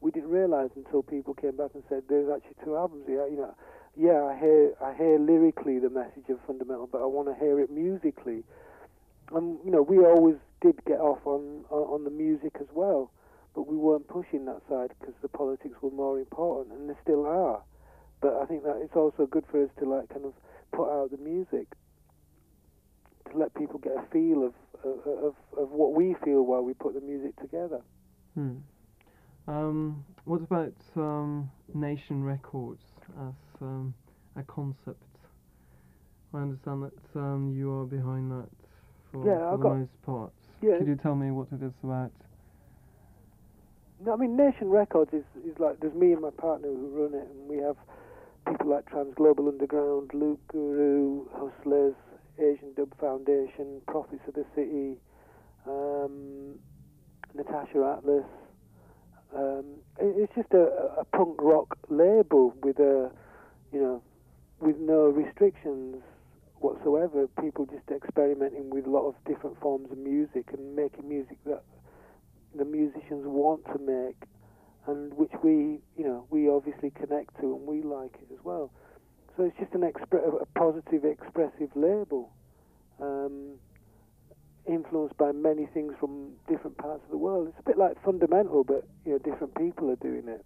We 0.00 0.10
didn't 0.10 0.30
realise 0.30 0.70
until 0.74 1.02
people 1.04 1.32
came 1.32 1.56
back 1.56 1.70
and 1.74 1.84
said 1.88 2.02
there's 2.08 2.28
actually 2.28 2.56
two 2.64 2.76
albums 2.76 3.04
here. 3.06 3.26
You 3.28 3.36
know, 3.36 3.54
yeah, 3.96 4.24
I 4.24 4.36
hear, 4.36 4.74
I 4.82 4.94
hear 4.94 5.18
lyrically 5.18 5.78
the 5.78 5.90
message 5.90 6.28
of 6.28 6.40
fundamental, 6.44 6.88
but 6.88 7.00
I 7.00 7.06
want 7.06 7.28
to 7.28 7.34
hear 7.38 7.60
it 7.60 7.70
musically 7.70 8.42
and 9.32 9.58
you 9.64 9.70
know 9.70 9.82
we 9.82 9.98
always 9.98 10.36
did 10.64 10.82
get 10.86 10.98
off 11.00 11.20
on, 11.26 11.64
on 11.70 11.82
on 11.94 12.04
the 12.04 12.10
music 12.10 12.56
as 12.60 12.66
well, 12.72 13.10
but 13.54 13.66
we 13.68 13.76
weren't 13.76 14.08
pushing 14.08 14.46
that 14.46 14.62
side 14.68 14.90
because 14.98 15.14
the 15.22 15.28
politics 15.28 15.76
were 15.82 15.90
more 15.90 16.18
important, 16.18 16.78
and 16.78 16.88
they 16.88 16.94
still 17.02 17.26
are. 17.26 17.60
But 18.22 18.38
I 18.42 18.46
think 18.46 18.64
that 18.64 18.76
it's 18.82 18.96
also 18.96 19.26
good 19.26 19.44
for 19.50 19.62
us 19.62 19.70
to 19.80 19.84
like 19.88 20.08
kind 20.08 20.24
of 20.24 20.32
put 20.72 20.88
out 20.90 21.10
the 21.10 21.18
music 21.18 21.68
to 23.30 23.36
let 23.38 23.54
people 23.54 23.78
get 23.78 23.92
a 23.92 24.04
feel 24.12 24.44
of 24.48 24.54
of 24.84 25.06
of, 25.06 25.34
of 25.58 25.70
what 25.70 25.92
we 25.94 26.14
feel 26.24 26.42
while 26.42 26.62
we 26.62 26.72
put 26.74 26.94
the 26.94 27.00
music 27.00 27.36
together. 27.40 27.80
Hmm. 28.34 28.56
Um, 29.46 30.04
what 30.24 30.40
about 30.40 30.72
um, 30.96 31.50
Nation 31.74 32.24
Records 32.24 32.82
as 33.28 33.34
um, 33.60 33.92
a 34.36 34.42
concept? 34.42 35.02
I 36.32 36.38
understand 36.38 36.82
that 36.84 37.18
um, 37.20 37.52
you 37.54 37.70
are 37.78 37.84
behind 37.84 38.30
that 38.32 38.48
for, 39.12 39.24
Yeah, 39.26 39.38
for 39.38 39.44
I've 39.52 39.58
the 39.58 39.62
got- 39.62 39.76
most 39.76 40.02
part. 40.02 40.32
Could 40.60 40.86
you 40.86 40.96
tell 40.96 41.14
me 41.14 41.30
what 41.30 41.48
it 41.52 41.62
is 41.62 41.72
about? 41.82 42.10
No, 44.04 44.14
I 44.14 44.16
mean 44.16 44.36
Nation 44.36 44.68
Records 44.70 45.12
is 45.12 45.24
is 45.44 45.58
like 45.58 45.80
there's 45.80 45.94
me 45.94 46.12
and 46.12 46.20
my 46.22 46.30
partner 46.30 46.68
who 46.68 46.88
run 46.88 47.14
it, 47.14 47.28
and 47.28 47.48
we 47.48 47.58
have 47.58 47.76
people 48.46 48.70
like 48.70 48.84
Transglobal 48.86 49.48
Underground, 49.48 50.10
Loop 50.12 50.40
Guru, 50.48 51.26
Hustlers, 51.32 51.94
Asian 52.38 52.72
Dub 52.76 52.92
Foundation, 53.00 53.80
Prophets 53.86 54.22
of 54.28 54.34
the 54.34 54.44
City, 54.54 54.96
um, 55.66 56.56
Natacha 57.36 57.96
Atlas. 57.98 58.24
Um, 59.34 59.64
it, 59.98 60.14
it's 60.16 60.34
just 60.34 60.52
a, 60.52 61.00
a 61.00 61.04
punk 61.04 61.40
rock 61.40 61.76
label 61.88 62.54
with 62.62 62.78
a, 62.78 63.10
you 63.72 63.80
know, 63.80 64.02
with 64.60 64.76
no 64.78 65.06
restrictions 65.06 66.02
whatsoever. 66.64 67.28
People 67.40 67.66
just 67.66 67.88
experimenting 67.90 68.70
with 68.70 68.86
a 68.86 68.90
lot 68.90 69.06
of 69.06 69.14
different 69.26 69.60
forms 69.60 69.90
of 69.92 69.98
music 69.98 70.48
and 70.56 70.74
making 70.74 71.08
music 71.08 71.38
that 71.44 71.62
the 72.56 72.64
musicians 72.64 73.26
want 73.26 73.64
to 73.66 73.78
make 73.78 74.28
and 74.86 75.12
which 75.14 75.32
we 75.42 75.80
you 75.96 76.04
know 76.04 76.26
we 76.30 76.48
obviously 76.48 76.90
connect 76.90 77.34
to 77.40 77.56
and 77.56 77.66
we 77.66 77.82
like 77.82 78.14
it 78.22 78.28
as 78.32 78.38
well 78.44 78.70
so 79.36 79.42
it's 79.42 79.56
just 79.58 79.72
an 79.74 79.80
expre- 79.80 80.22
a 80.40 80.46
positive 80.56 81.04
expressive 81.04 81.70
label 81.74 82.32
um, 83.00 83.58
influenced 84.66 85.16
by 85.16 85.32
many 85.32 85.66
things 85.74 85.92
from 85.98 86.32
different 86.48 86.78
parts 86.78 87.02
of 87.04 87.10
the 87.10 87.18
world. 87.18 87.48
It's 87.48 87.58
a 87.58 87.62
bit 87.62 87.76
like 87.78 88.02
fundamental, 88.04 88.64
but 88.64 88.86
you 89.04 89.12
know, 89.12 89.18
different 89.18 89.54
people 89.56 89.90
are 89.90 89.96
doing 89.96 90.28
it. 90.28 90.44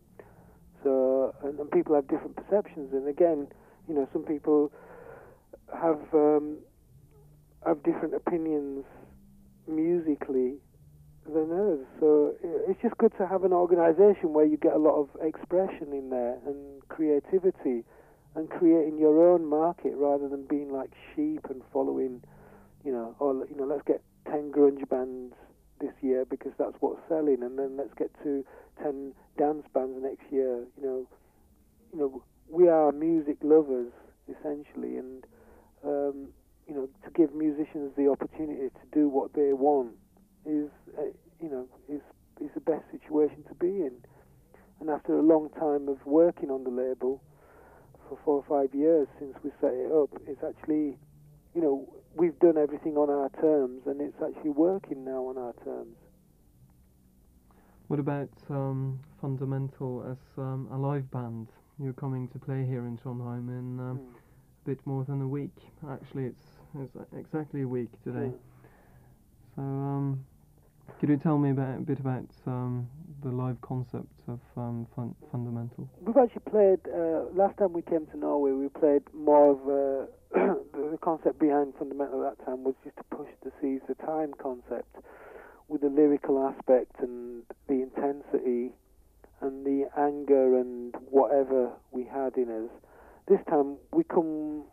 So, 0.83 1.35
and, 1.43 1.59
and 1.59 1.71
people 1.71 1.95
have 1.95 2.09
different 2.09 2.37
perceptions. 2.37 2.93
And 2.93 3.09
again, 3.09 3.49
you 3.89 3.95
know, 3.95 4.09
some 4.13 4.23
people 4.23 4.73
have 5.73 6.01
um, 6.13 6.59
have 7.67 7.83
different 7.83 8.15
opinions 8.15 8.85
musically 9.67 10.57
than 11.27 11.53
others. 11.53 11.87
So 12.01 12.35
it's 12.43 12.81
just 12.81 12.97
good 12.99 13.13
to 13.19 13.27
have 13.27 13.45
an 13.45 13.53
organisation 13.53 14.33
where 14.33 14.47
you 14.47 14.57
get 14.57 14.73
a 14.73 14.79
lot 14.79 14.99
of 14.99 15.09
expression 15.21 15.93
in 15.93 16.11
there 16.11 16.39
and 16.47 16.83
creativity 16.89 17.85
and 18.35 18.49
creating 18.49 18.99
your 18.99 19.33
own 19.33 19.45
market 19.45 19.93
rather 19.97 20.29
than 20.29 20.47
being 20.49 20.73
like 20.73 20.91
sheep 21.15 21.47
and 21.51 21.63
following, 21.73 22.23
you 22.85 22.93
know, 22.93 23.15
or 23.19 23.47
you 23.51 23.57
know, 23.57 23.65
let's 23.65 23.83
get 23.87 24.03
ten 24.25 24.51
grunge 24.51 24.89
bands 24.89 25.35
this 25.81 25.93
year 26.01 26.25
because 26.25 26.53
that's 26.59 26.77
what's 26.81 27.01
selling, 27.09 27.43
and 27.43 27.59
then 27.59 27.77
let's 27.77 27.95
get 27.99 28.11
to 28.23 28.45
ten 28.83 29.13
dance 29.37 29.65
bands 29.75 29.99
next 30.01 30.33
year. 30.33 30.65
You 30.81 30.83
know, 30.83 31.07
you 31.93 31.99
know, 31.99 32.23
we 32.49 32.69
are 32.69 32.93
music 32.93 33.37
lovers 33.43 33.93
essentially, 34.29 34.97
and 34.97 35.25
um, 35.85 36.29
you 36.67 36.75
know, 36.75 36.89
to 37.05 37.11
give 37.11 37.35
musicians 37.35 37.93
the 37.97 38.09
opportunity 38.09 38.69
to 38.69 38.85
do 38.93 39.09
what 39.09 39.33
they 39.35 39.53
want 39.53 39.95
is, 40.45 40.69
uh, 40.99 41.03
you 41.41 41.49
know, 41.49 41.67
is 41.89 42.03
is 42.41 42.51
the 42.55 42.61
best 42.61 42.85
situation 42.91 43.43
to 43.49 43.55
be 43.55 43.67
in. 43.67 43.93
And 44.81 44.91
after 44.91 45.19
a 45.19 45.23
long 45.23 45.51
time 45.59 45.89
of 45.89 45.99
working 46.07 46.51
on 46.51 46.63
the 46.63 46.71
label, 46.71 47.21
for 48.09 48.19
four 48.25 48.37
or 48.37 48.45
five 48.49 48.75
years 48.75 49.07
since 49.19 49.35
we 49.43 49.51
set 49.61 49.73
it 49.73 49.93
up, 49.93 50.11
it's 50.27 50.43
actually, 50.43 50.97
you 51.55 51.61
know, 51.61 51.89
we've 52.15 52.39
done 52.39 52.57
everything 52.57 52.97
on 52.97 53.11
our 53.11 53.29
terms, 53.41 53.83
and 53.87 54.01
it's 54.01 54.17
actually 54.23 54.51
working 54.51 55.05
now 55.05 55.27
on 55.27 55.37
our 55.37 55.53
terms. 55.65 55.97
What 57.89 58.01
about 58.01 58.29
um, 58.51 59.01
Fundamental 59.21 60.05
as 60.11 60.19
um, 60.37 60.69
a 60.73 60.79
live 60.79 61.11
band? 61.11 61.49
You're 61.81 61.93
coming 61.95 62.29
to 62.29 62.39
play 62.39 62.65
here 62.65 62.87
in 62.87 62.99
Trondheim 62.99 63.49
in 63.49 63.81
um, 63.81 63.99
mm. 63.99 64.15
A 64.69 64.71
bit 64.71 64.87
more 64.87 65.05
than 65.05 65.23
a 65.23 65.29
week. 65.29 65.57
Actually, 65.91 66.27
it's, 66.27 66.45
it's 66.79 66.95
exactly 67.17 67.63
a 67.63 67.69
week 67.69 67.89
today. 68.05 68.31
So, 69.57 69.63
um, 69.63 70.25
could 71.01 71.09
you 71.09 71.17
tell 71.17 71.39
me 71.39 71.51
about, 71.51 71.79
a 71.79 71.81
bit 71.81 71.99
about 72.01 72.27
um, 72.47 72.87
the 73.23 73.31
live 73.31 73.59
concept 73.63 74.13
of 74.29 74.41
um, 74.59 74.87
fun 74.95 75.15
Fundamental? 75.33 75.89
We've 76.03 76.17
actually 76.17 76.43
played, 76.51 76.81
uh, 76.93 77.33
last 77.35 77.57
time 77.57 77.73
we 77.73 77.81
came 77.81 78.07
to 78.09 78.19
Norway, 78.19 78.53
we 78.53 78.69
played 78.69 79.03
more 79.15 79.53
of 79.53 79.61
uh, 79.65 80.07
the 80.75 80.99
concept 81.01 81.39
behind 81.39 81.73
Fundamental 81.79 82.27
at 82.27 82.37
that 82.37 82.45
time 82.45 82.63
was 82.63 82.75
just 82.85 82.97
to 82.99 83.05
push 83.05 83.29
the 83.43 83.53
seize 83.63 83.81
the 83.89 83.95
time 83.95 84.35
concept 84.39 84.97
with 85.69 85.81
the 85.81 85.89
lyrical 85.89 86.47
aspect 86.47 86.93
and 87.01 87.43
the 87.69 87.75
intensity 87.75 88.73
and 89.41 89.65
the 89.65 89.89
anger 89.97 90.59
and 90.59 90.95
whatever 91.11 91.71
we 91.91 92.05
had 92.05 92.37
in 92.37 92.51
us. 92.51 92.88
This 93.29 93.41
time 93.49 93.77
we 93.93 94.05
come 94.05 94.65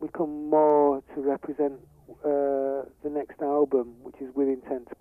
we 0.00 0.08
come 0.08 0.48
more 0.50 1.02
to 1.14 1.20
represent 1.20 1.74
uh, 2.24 2.86
the 3.02 3.10
next 3.10 3.40
album, 3.42 3.94
which 4.02 4.16
is 4.20 4.28
with 4.34 4.48
intent 4.48 4.88
to 4.88 4.94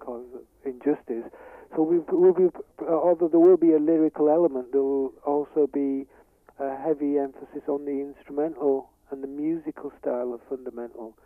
cause 0.00 0.24
injustice. 0.64 1.30
So 1.76 1.82
we 1.82 1.98
will 1.98 2.32
be, 2.32 2.48
although 2.88 3.28
there 3.28 3.38
will 3.38 3.56
be 3.56 3.72
a 3.72 3.78
lyrical 3.78 4.28
element, 4.28 4.72
there 4.72 4.82
will 4.82 5.12
also 5.24 5.68
be 5.72 6.06
a 6.58 6.76
heavy 6.76 7.18
emphasis 7.18 7.62
on 7.68 7.84
the 7.84 8.00
instrumental 8.00 8.90
and 9.10 9.22
the 9.22 9.28
musical 9.28 9.92
style 10.00 10.34
of 10.34 10.40
fundamental. 10.48 11.16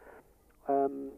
Um, 0.69 1.13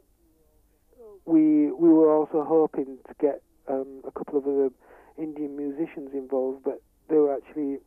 we 1.24 1.72
we 1.72 1.88
were 1.88 2.14
also 2.14 2.44
hoping 2.44 2.98
to 3.08 3.14
get 3.20 3.42
um, 3.68 4.02
a 4.06 4.10
couple 4.12 4.38
of 4.38 4.46
other 4.46 4.70
Indian 5.18 5.56
musicians 5.56 6.10
involved, 6.12 6.62
but 6.64 6.80
they 7.08 7.16
were 7.16 7.34
actually 7.34 7.78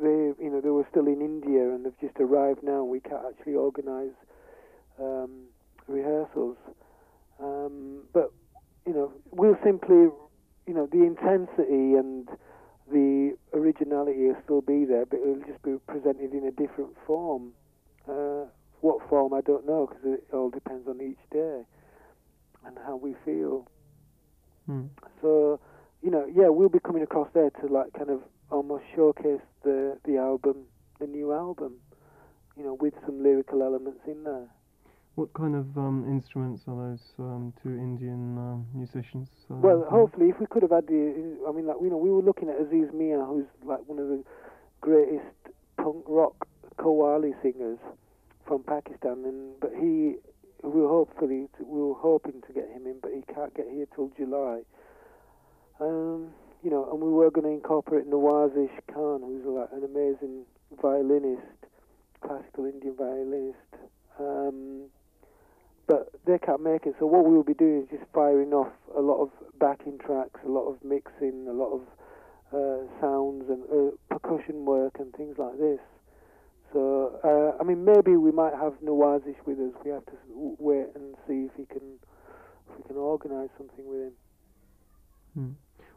they 0.00 0.32
you 0.42 0.50
know 0.50 0.60
they 0.60 0.70
were 0.70 0.86
still 0.90 1.06
in 1.06 1.20
India 1.20 1.62
and 1.62 1.84
they've 1.84 2.00
just 2.00 2.18
arrived 2.20 2.62
now. 2.62 2.84
We 2.84 3.00
can't 3.00 3.24
actually 3.28 3.54
organise 3.54 4.14
um, 4.98 5.44
rehearsals, 5.86 6.56
um, 7.40 8.02
but 8.12 8.32
you 8.86 8.94
know 8.94 9.12
we'll 9.30 9.58
simply 9.64 10.08
you 10.66 10.74
know 10.74 10.86
the 10.86 11.04
intensity 11.04 11.94
and 11.94 12.28
the 12.90 13.36
originality 13.54 14.26
will 14.26 14.36
still 14.44 14.60
be 14.60 14.84
there, 14.84 15.06
but 15.06 15.20
it'll 15.20 15.46
just 15.46 15.62
be 15.62 15.76
presented 15.86 16.32
in 16.32 16.44
a 16.44 16.50
different 16.50 16.96
form. 17.06 17.52
Uh, 18.08 18.44
what 18.82 18.98
form 19.08 19.32
I 19.32 19.40
don't 19.40 19.64
know 19.64 19.86
because 19.86 20.04
it 20.04 20.24
all 20.34 20.50
depends 20.50 20.88
on 20.88 21.00
each 21.00 21.30
day 21.30 21.62
and 22.66 22.76
how 22.84 22.96
we 22.96 23.14
feel. 23.24 23.66
Hmm. 24.66 24.86
So, 25.20 25.60
you 26.02 26.10
know, 26.10 26.26
yeah, 26.26 26.48
we'll 26.48 26.68
be 26.68 26.80
coming 26.80 27.02
across 27.02 27.28
there 27.32 27.50
to 27.50 27.66
like 27.66 27.92
kind 27.92 28.10
of 28.10 28.22
almost 28.52 28.84
showcase 28.94 29.40
the 29.64 29.98
the 30.04 30.18
album, 30.18 30.64
the 31.00 31.06
new 31.06 31.32
album, 31.32 31.74
you 32.56 32.62
know, 32.64 32.74
with 32.74 32.94
some 33.06 33.22
lyrical 33.22 33.62
elements 33.62 34.00
in 34.06 34.24
there. 34.24 34.48
What 35.14 35.32
kind 35.34 35.54
of 35.54 35.76
um, 35.76 36.06
instruments 36.08 36.62
are 36.68 36.90
those 36.90 37.02
um, 37.18 37.52
two 37.62 37.70
Indian 37.70 38.38
um, 38.38 38.66
musicians? 38.74 39.28
Uh, 39.50 39.56
well, 39.56 39.86
hopefully, 39.90 40.30
if 40.30 40.40
we 40.40 40.46
could 40.46 40.62
have 40.62 40.70
had 40.70 40.86
the, 40.86 41.36
I 41.46 41.52
mean, 41.52 41.66
like 41.66 41.76
you 41.82 41.90
know, 41.90 41.98
we 41.98 42.10
were 42.10 42.22
looking 42.22 42.48
at 42.48 42.60
Aziz 42.60 42.92
Mian, 42.94 43.24
who's 43.26 43.46
like 43.64 43.80
one 43.86 43.98
of 43.98 44.08
the 44.08 44.22
greatest 44.80 45.26
punk 45.76 46.04
rock 46.06 46.48
qawwali 46.78 47.32
singers 47.42 47.78
from 48.46 48.62
Pakistan, 48.62 49.24
and 49.24 49.60
but 49.60 49.72
he 49.74 50.16
we 50.62 50.80
were 50.80 50.88
hopefully 50.88 51.48
we 51.60 51.80
were 51.80 51.94
hoping 51.94 52.40
to 52.46 52.52
get 52.52 52.68
him 52.70 52.86
in, 52.86 52.96
but 53.02 53.12
he 53.14 53.22
can't 53.34 53.54
get 53.54 53.66
here 53.70 53.86
till 53.94 54.10
July. 54.16 54.60
Um, 55.80 56.28
you 56.62 56.70
know, 56.70 56.88
and 56.90 57.00
we 57.00 57.10
were 57.10 57.30
going 57.30 57.44
to 57.44 57.50
incorporate 57.50 58.08
Nawazish 58.08 58.70
Khan, 58.92 59.22
who's 59.22 59.44
like 59.44 59.68
an 59.72 59.84
amazing 59.84 60.44
violinist, 60.80 61.42
classical 62.20 62.66
Indian 62.66 62.94
violinist. 62.96 63.58
Um, 64.18 64.88
but 65.86 66.08
they 66.24 66.38
can't 66.38 66.62
make 66.62 66.86
it. 66.86 66.94
So 66.98 67.06
what 67.06 67.24
we 67.24 67.34
will 67.34 67.42
be 67.42 67.54
doing 67.54 67.82
is 67.82 67.88
just 67.90 68.04
firing 68.14 68.52
off 68.52 68.72
a 68.96 69.00
lot 69.00 69.20
of 69.20 69.30
backing 69.58 69.98
tracks, 69.98 70.40
a 70.44 70.48
lot 70.48 70.68
of 70.68 70.82
mixing, 70.84 71.46
a 71.48 71.52
lot 71.52 71.72
of 71.74 71.82
uh, 72.54 72.86
sounds 73.00 73.50
and 73.50 73.64
uh, 73.64 73.90
percussion 74.08 74.64
work 74.64 74.96
and 74.98 75.12
things 75.14 75.36
like 75.38 75.58
this. 75.58 75.80
So, 76.72 77.20
uh, 77.22 77.60
I 77.60 77.64
mean, 77.64 77.84
maybe 77.84 78.16
we 78.16 78.32
might 78.32 78.54
have 78.54 78.74
Nawazish 78.82 79.36
with 79.44 79.58
us. 79.58 79.74
We 79.84 79.90
have 79.90 80.06
to 80.06 80.12
wait 80.32 80.86
and 80.94 81.14
see 81.26 81.48
if 81.48 81.52
he 81.56 81.66
can, 81.66 81.98
if 82.70 82.78
we 82.78 82.84
can 82.84 82.96
organise 82.96 83.50
something 83.58 83.86
with 83.86 84.00
him. 84.00 84.12
Hmm. 85.34 85.50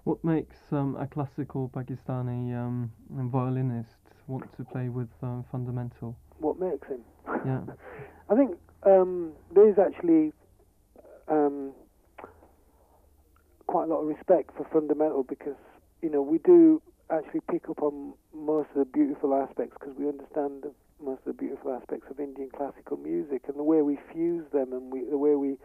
What 0.05 0.23
makes 0.23 0.57
um, 0.71 0.95
a 0.97 1.07
classical 1.07 1.67
Pakistani 1.73 2.55
um, 2.55 2.91
violinist 3.09 3.97
want 4.27 4.45
to 4.55 4.63
play 4.63 4.87
with 4.87 5.09
um, 5.23 5.43
fundamental? 5.51 6.15
What 6.37 6.59
makes 6.59 6.87
him? 6.87 7.01
Yeah. 7.43 7.61
I 8.29 8.35
think 8.35 8.55
um, 8.85 9.31
there 9.55 9.67
is 9.67 9.77
actually 9.79 10.31
um, 11.27 11.73
quite 13.65 13.85
a 13.85 13.87
lot 13.87 14.01
of 14.01 14.07
respect 14.07 14.51
for 14.55 14.67
fundamental 14.71 15.23
because 15.23 15.57
you 16.03 16.11
know 16.11 16.21
we 16.21 16.37
do 16.37 16.83
actually 17.09 17.41
pick 17.49 17.67
up 17.67 17.81
on 17.81 18.13
most 18.31 18.69
of 18.75 18.77
the 18.77 18.85
beautiful 18.85 19.33
aspects 19.33 19.75
because 19.79 19.95
we 19.97 20.07
understand 20.07 20.65
most 21.03 21.19
of 21.25 21.25
the 21.25 21.33
beautiful 21.33 21.73
aspects 21.73 22.05
of 22.11 22.19
Indian 22.19 22.49
classical 22.55 22.97
music 22.97 23.41
and 23.47 23.57
the 23.57 23.63
way 23.63 23.81
we 23.81 23.97
fuse 24.13 24.45
them 24.53 24.71
and 24.71 24.93
we, 24.93 25.03
the 25.09 25.17
way 25.17 25.33
we 25.33 25.57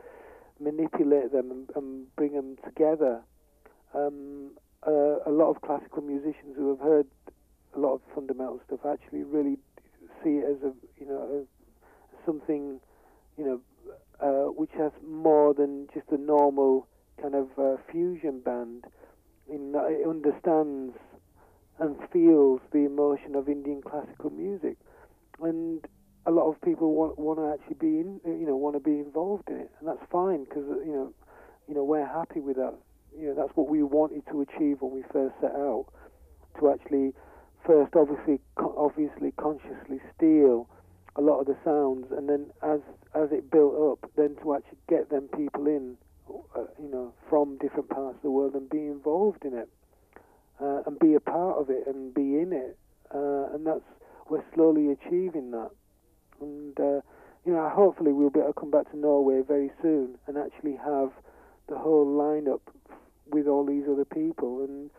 manipulate 0.58 1.30
them 1.30 1.50
and, 1.50 1.70
and 1.76 2.16
bring 2.16 2.32
them 2.32 2.56
together. 2.64 3.20
Um, 3.94 4.52
uh, 4.86 5.18
a 5.26 5.30
lot 5.30 5.50
of 5.50 5.60
classical 5.62 6.02
musicians 6.02 6.56
who 6.56 6.70
have 6.70 6.80
heard 6.80 7.06
a 7.74 7.78
lot 7.78 7.94
of 7.94 8.00
fundamental 8.14 8.60
stuff 8.66 8.80
actually 8.86 9.22
really 9.22 9.56
see 10.22 10.40
it 10.40 10.44
as 10.44 10.62
a 10.62 10.72
you 10.98 11.06
know 11.06 11.44
a, 11.44 12.26
something 12.26 12.80
you 13.36 13.44
know 13.44 13.60
uh, 14.20 14.50
which 14.52 14.70
has 14.76 14.92
more 15.06 15.54
than 15.54 15.88
just 15.94 16.06
a 16.10 16.18
normal 16.18 16.86
kind 17.20 17.34
of 17.34 17.48
uh, 17.58 17.76
fusion 17.90 18.40
band. 18.40 18.84
In, 19.48 19.74
it 19.74 20.06
understands 20.06 20.94
and 21.80 21.96
feels 22.12 22.60
the 22.72 22.84
emotion 22.84 23.34
of 23.34 23.48
Indian 23.48 23.82
classical 23.82 24.30
music. 24.30 24.76
And 25.40 25.84
a 26.26 26.30
lot 26.30 26.48
of 26.48 26.60
people 26.60 26.94
want 26.94 27.18
want 27.18 27.38
to 27.38 27.52
actually 27.54 27.78
be 27.80 27.98
in, 27.98 28.20
you 28.24 28.46
know, 28.46 28.56
want 28.56 28.76
to 28.76 28.80
be 28.80 28.98
involved 28.98 29.48
in 29.48 29.56
it, 29.56 29.70
and 29.80 29.88
that's 29.88 30.04
fine 30.12 30.44
because 30.44 30.64
you 30.84 30.92
know, 30.92 31.12
you 31.66 31.74
know, 31.74 31.82
we're 31.82 32.06
happy 32.06 32.40
with 32.40 32.56
that. 32.56 32.74
You 33.18 33.28
know, 33.28 33.34
that's 33.34 33.56
what 33.56 33.68
we 33.68 33.82
wanted 33.82 34.22
to 34.30 34.40
achieve 34.42 34.80
when 34.80 34.92
we 34.92 35.02
first 35.12 35.34
set 35.40 35.52
out 35.52 35.86
to 36.58 36.70
actually 36.70 37.12
first, 37.66 37.94
obviously, 37.94 38.40
obviously, 38.56 39.32
consciously 39.32 40.00
steal 40.16 40.68
a 41.16 41.20
lot 41.20 41.40
of 41.40 41.46
the 41.46 41.56
sounds, 41.64 42.06
and 42.12 42.28
then 42.28 42.46
as 42.62 42.80
as 43.14 43.32
it 43.32 43.50
built 43.50 43.74
up, 43.74 44.10
then 44.16 44.36
to 44.42 44.54
actually 44.54 44.78
get 44.88 45.10
them 45.10 45.28
people 45.36 45.66
in, 45.66 45.96
uh, 46.56 46.64
you 46.80 46.88
know, 46.88 47.12
from 47.28 47.58
different 47.58 47.88
parts 47.88 48.16
of 48.16 48.22
the 48.22 48.30
world 48.30 48.54
and 48.54 48.70
be 48.70 48.86
involved 48.86 49.44
in 49.44 49.52
it 49.54 49.68
uh, 50.60 50.82
and 50.86 50.98
be 50.98 51.14
a 51.14 51.20
part 51.20 51.58
of 51.58 51.70
it 51.70 51.86
and 51.86 52.14
be 52.14 52.38
in 52.38 52.52
it. 52.52 52.78
Uh, 53.12 53.52
and 53.54 53.66
that's 53.66 53.82
we're 54.28 54.44
slowly 54.54 54.90
achieving 54.90 55.50
that. 55.50 55.70
And 56.40 56.78
uh, 56.78 57.00
you 57.44 57.52
know, 57.52 57.68
hopefully 57.74 58.12
we'll 58.12 58.30
be 58.30 58.40
able 58.40 58.52
to 58.52 58.60
come 58.60 58.70
back 58.70 58.90
to 58.90 58.96
Norway 58.96 59.42
very 59.46 59.70
soon 59.82 60.16
and 60.26 60.36
actually 60.36 60.76
have 60.76 61.10
the 61.70 61.78
whole 61.78 62.06
lineup 62.06 62.60
with 63.30 63.46
all 63.46 63.64
these 63.64 63.84
other 63.90 64.04
people. 64.04 64.64
And 64.64 64.90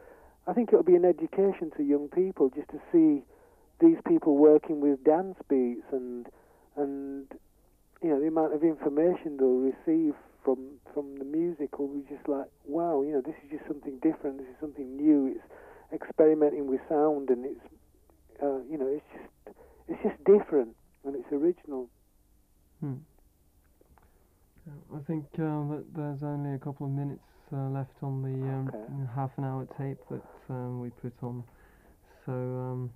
I 0.47 0.53
think 0.53 0.69
it'll 0.69 0.83
be 0.83 0.95
an 0.95 1.05
education 1.05 1.71
to 1.77 1.83
young 1.83 2.07
people 2.07 2.49
just 2.49 2.69
to 2.69 2.79
see 2.91 3.23
these 3.79 3.97
people 4.07 4.37
working 4.37 4.79
with 4.79 5.03
dance 5.03 5.37
beats 5.49 5.85
and 5.91 6.27
and 6.77 7.27
you 8.01 8.09
know 8.09 8.19
the 8.19 8.27
amount 8.27 8.53
of 8.53 8.63
information 8.63 9.37
they'll 9.37 9.59
receive 9.73 10.13
from 10.45 10.77
from 10.93 11.17
the 11.17 11.25
music 11.25 11.77
will 11.79 11.87
be 11.87 12.03
just 12.07 12.27
like 12.27 12.45
wow 12.65 13.01
you 13.01 13.11
know 13.11 13.21
this 13.21 13.35
is 13.43 13.49
just 13.49 13.67
something 13.67 13.97
different 14.01 14.37
this 14.37 14.47
is 14.47 14.55
something 14.61 14.95
new 14.95 15.33
it's 15.33 15.43
experimenting 15.91 16.67
with 16.67 16.79
sound 16.87 17.29
and 17.29 17.43
it's 17.43 17.65
uh, 18.41 18.61
you 18.69 18.77
know 18.77 18.87
it's 18.87 19.05
just 19.11 19.57
it's 19.89 20.01
just 20.03 20.23
different 20.23 20.75
and 21.03 21.15
it's 21.15 21.31
original 21.31 21.89
Hmm. 22.81 22.95
I 24.67 24.99
think 25.07 25.25
uh, 25.35 25.67
that 25.73 25.85
there's 25.95 26.23
only 26.23 26.55
a 26.55 26.59
couple 26.59 26.87
of 26.87 26.93
minutes 26.93 27.25
uh, 27.53 27.69
left 27.69 27.95
on 28.03 28.21
the 28.23 28.53
um, 28.53 28.73
Okay. 28.73 28.93
half 29.15 29.31
an 29.37 29.45
hour 29.45 29.67
tape 29.77 29.99
that 30.09 30.23
um, 30.49 30.81
we 30.81 30.89
put 30.91 31.13
on. 31.23 31.43
So 32.25 32.33
um, 32.33 32.91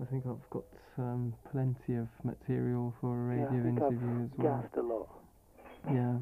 I 0.00 0.06
think 0.06 0.24
I've 0.26 0.48
got 0.50 0.64
um, 0.98 1.34
plenty 1.52 1.96
of 1.96 2.08
material 2.24 2.94
for 3.00 3.14
a 3.14 3.28
radio 3.28 3.44
Yeah, 3.44 3.50
I 3.50 3.62
radio 3.62 3.62
think 3.62 3.78
I've 3.80 4.00
interview 4.00 4.24
as 4.24 4.30
well. 4.38 4.64
gassed 4.64 4.76
a 4.78 4.82
lot 4.82 5.08
Yeah. 5.88 6.18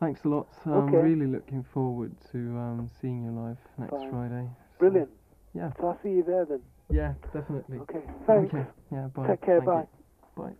Thanks 0.00 0.20
a 0.24 0.28
lot. 0.28 0.48
I'm 0.66 0.96
Okay. 0.96 1.00
really 1.00 1.26
looking 1.30 1.64
forward 1.74 2.16
to 2.32 2.38
um, 2.38 2.90
seeing 3.00 3.24
you 3.24 3.32
live 3.32 3.58
next. 3.78 4.04
Friday. 4.10 4.50
So- 4.90 5.02
brilliant 5.02 5.10
Yeah. 5.54 5.72
so 5.80 5.88
I'll 5.88 6.00
see 6.02 6.10
you 6.10 6.24
there 6.26 6.46
then 6.46 6.62
Yeah, 6.90 7.14
definitely. 7.32 7.82
okay 7.82 8.04
thanks 8.26 8.54
Okay. 8.54 8.68
Yeah. 8.92 9.08
Bye. 9.14 9.30
take 9.30 9.42
care 9.42 9.60
Thank 9.60 9.74
bye 9.74 9.76
you. 9.76 9.88
Bye. 10.36 10.54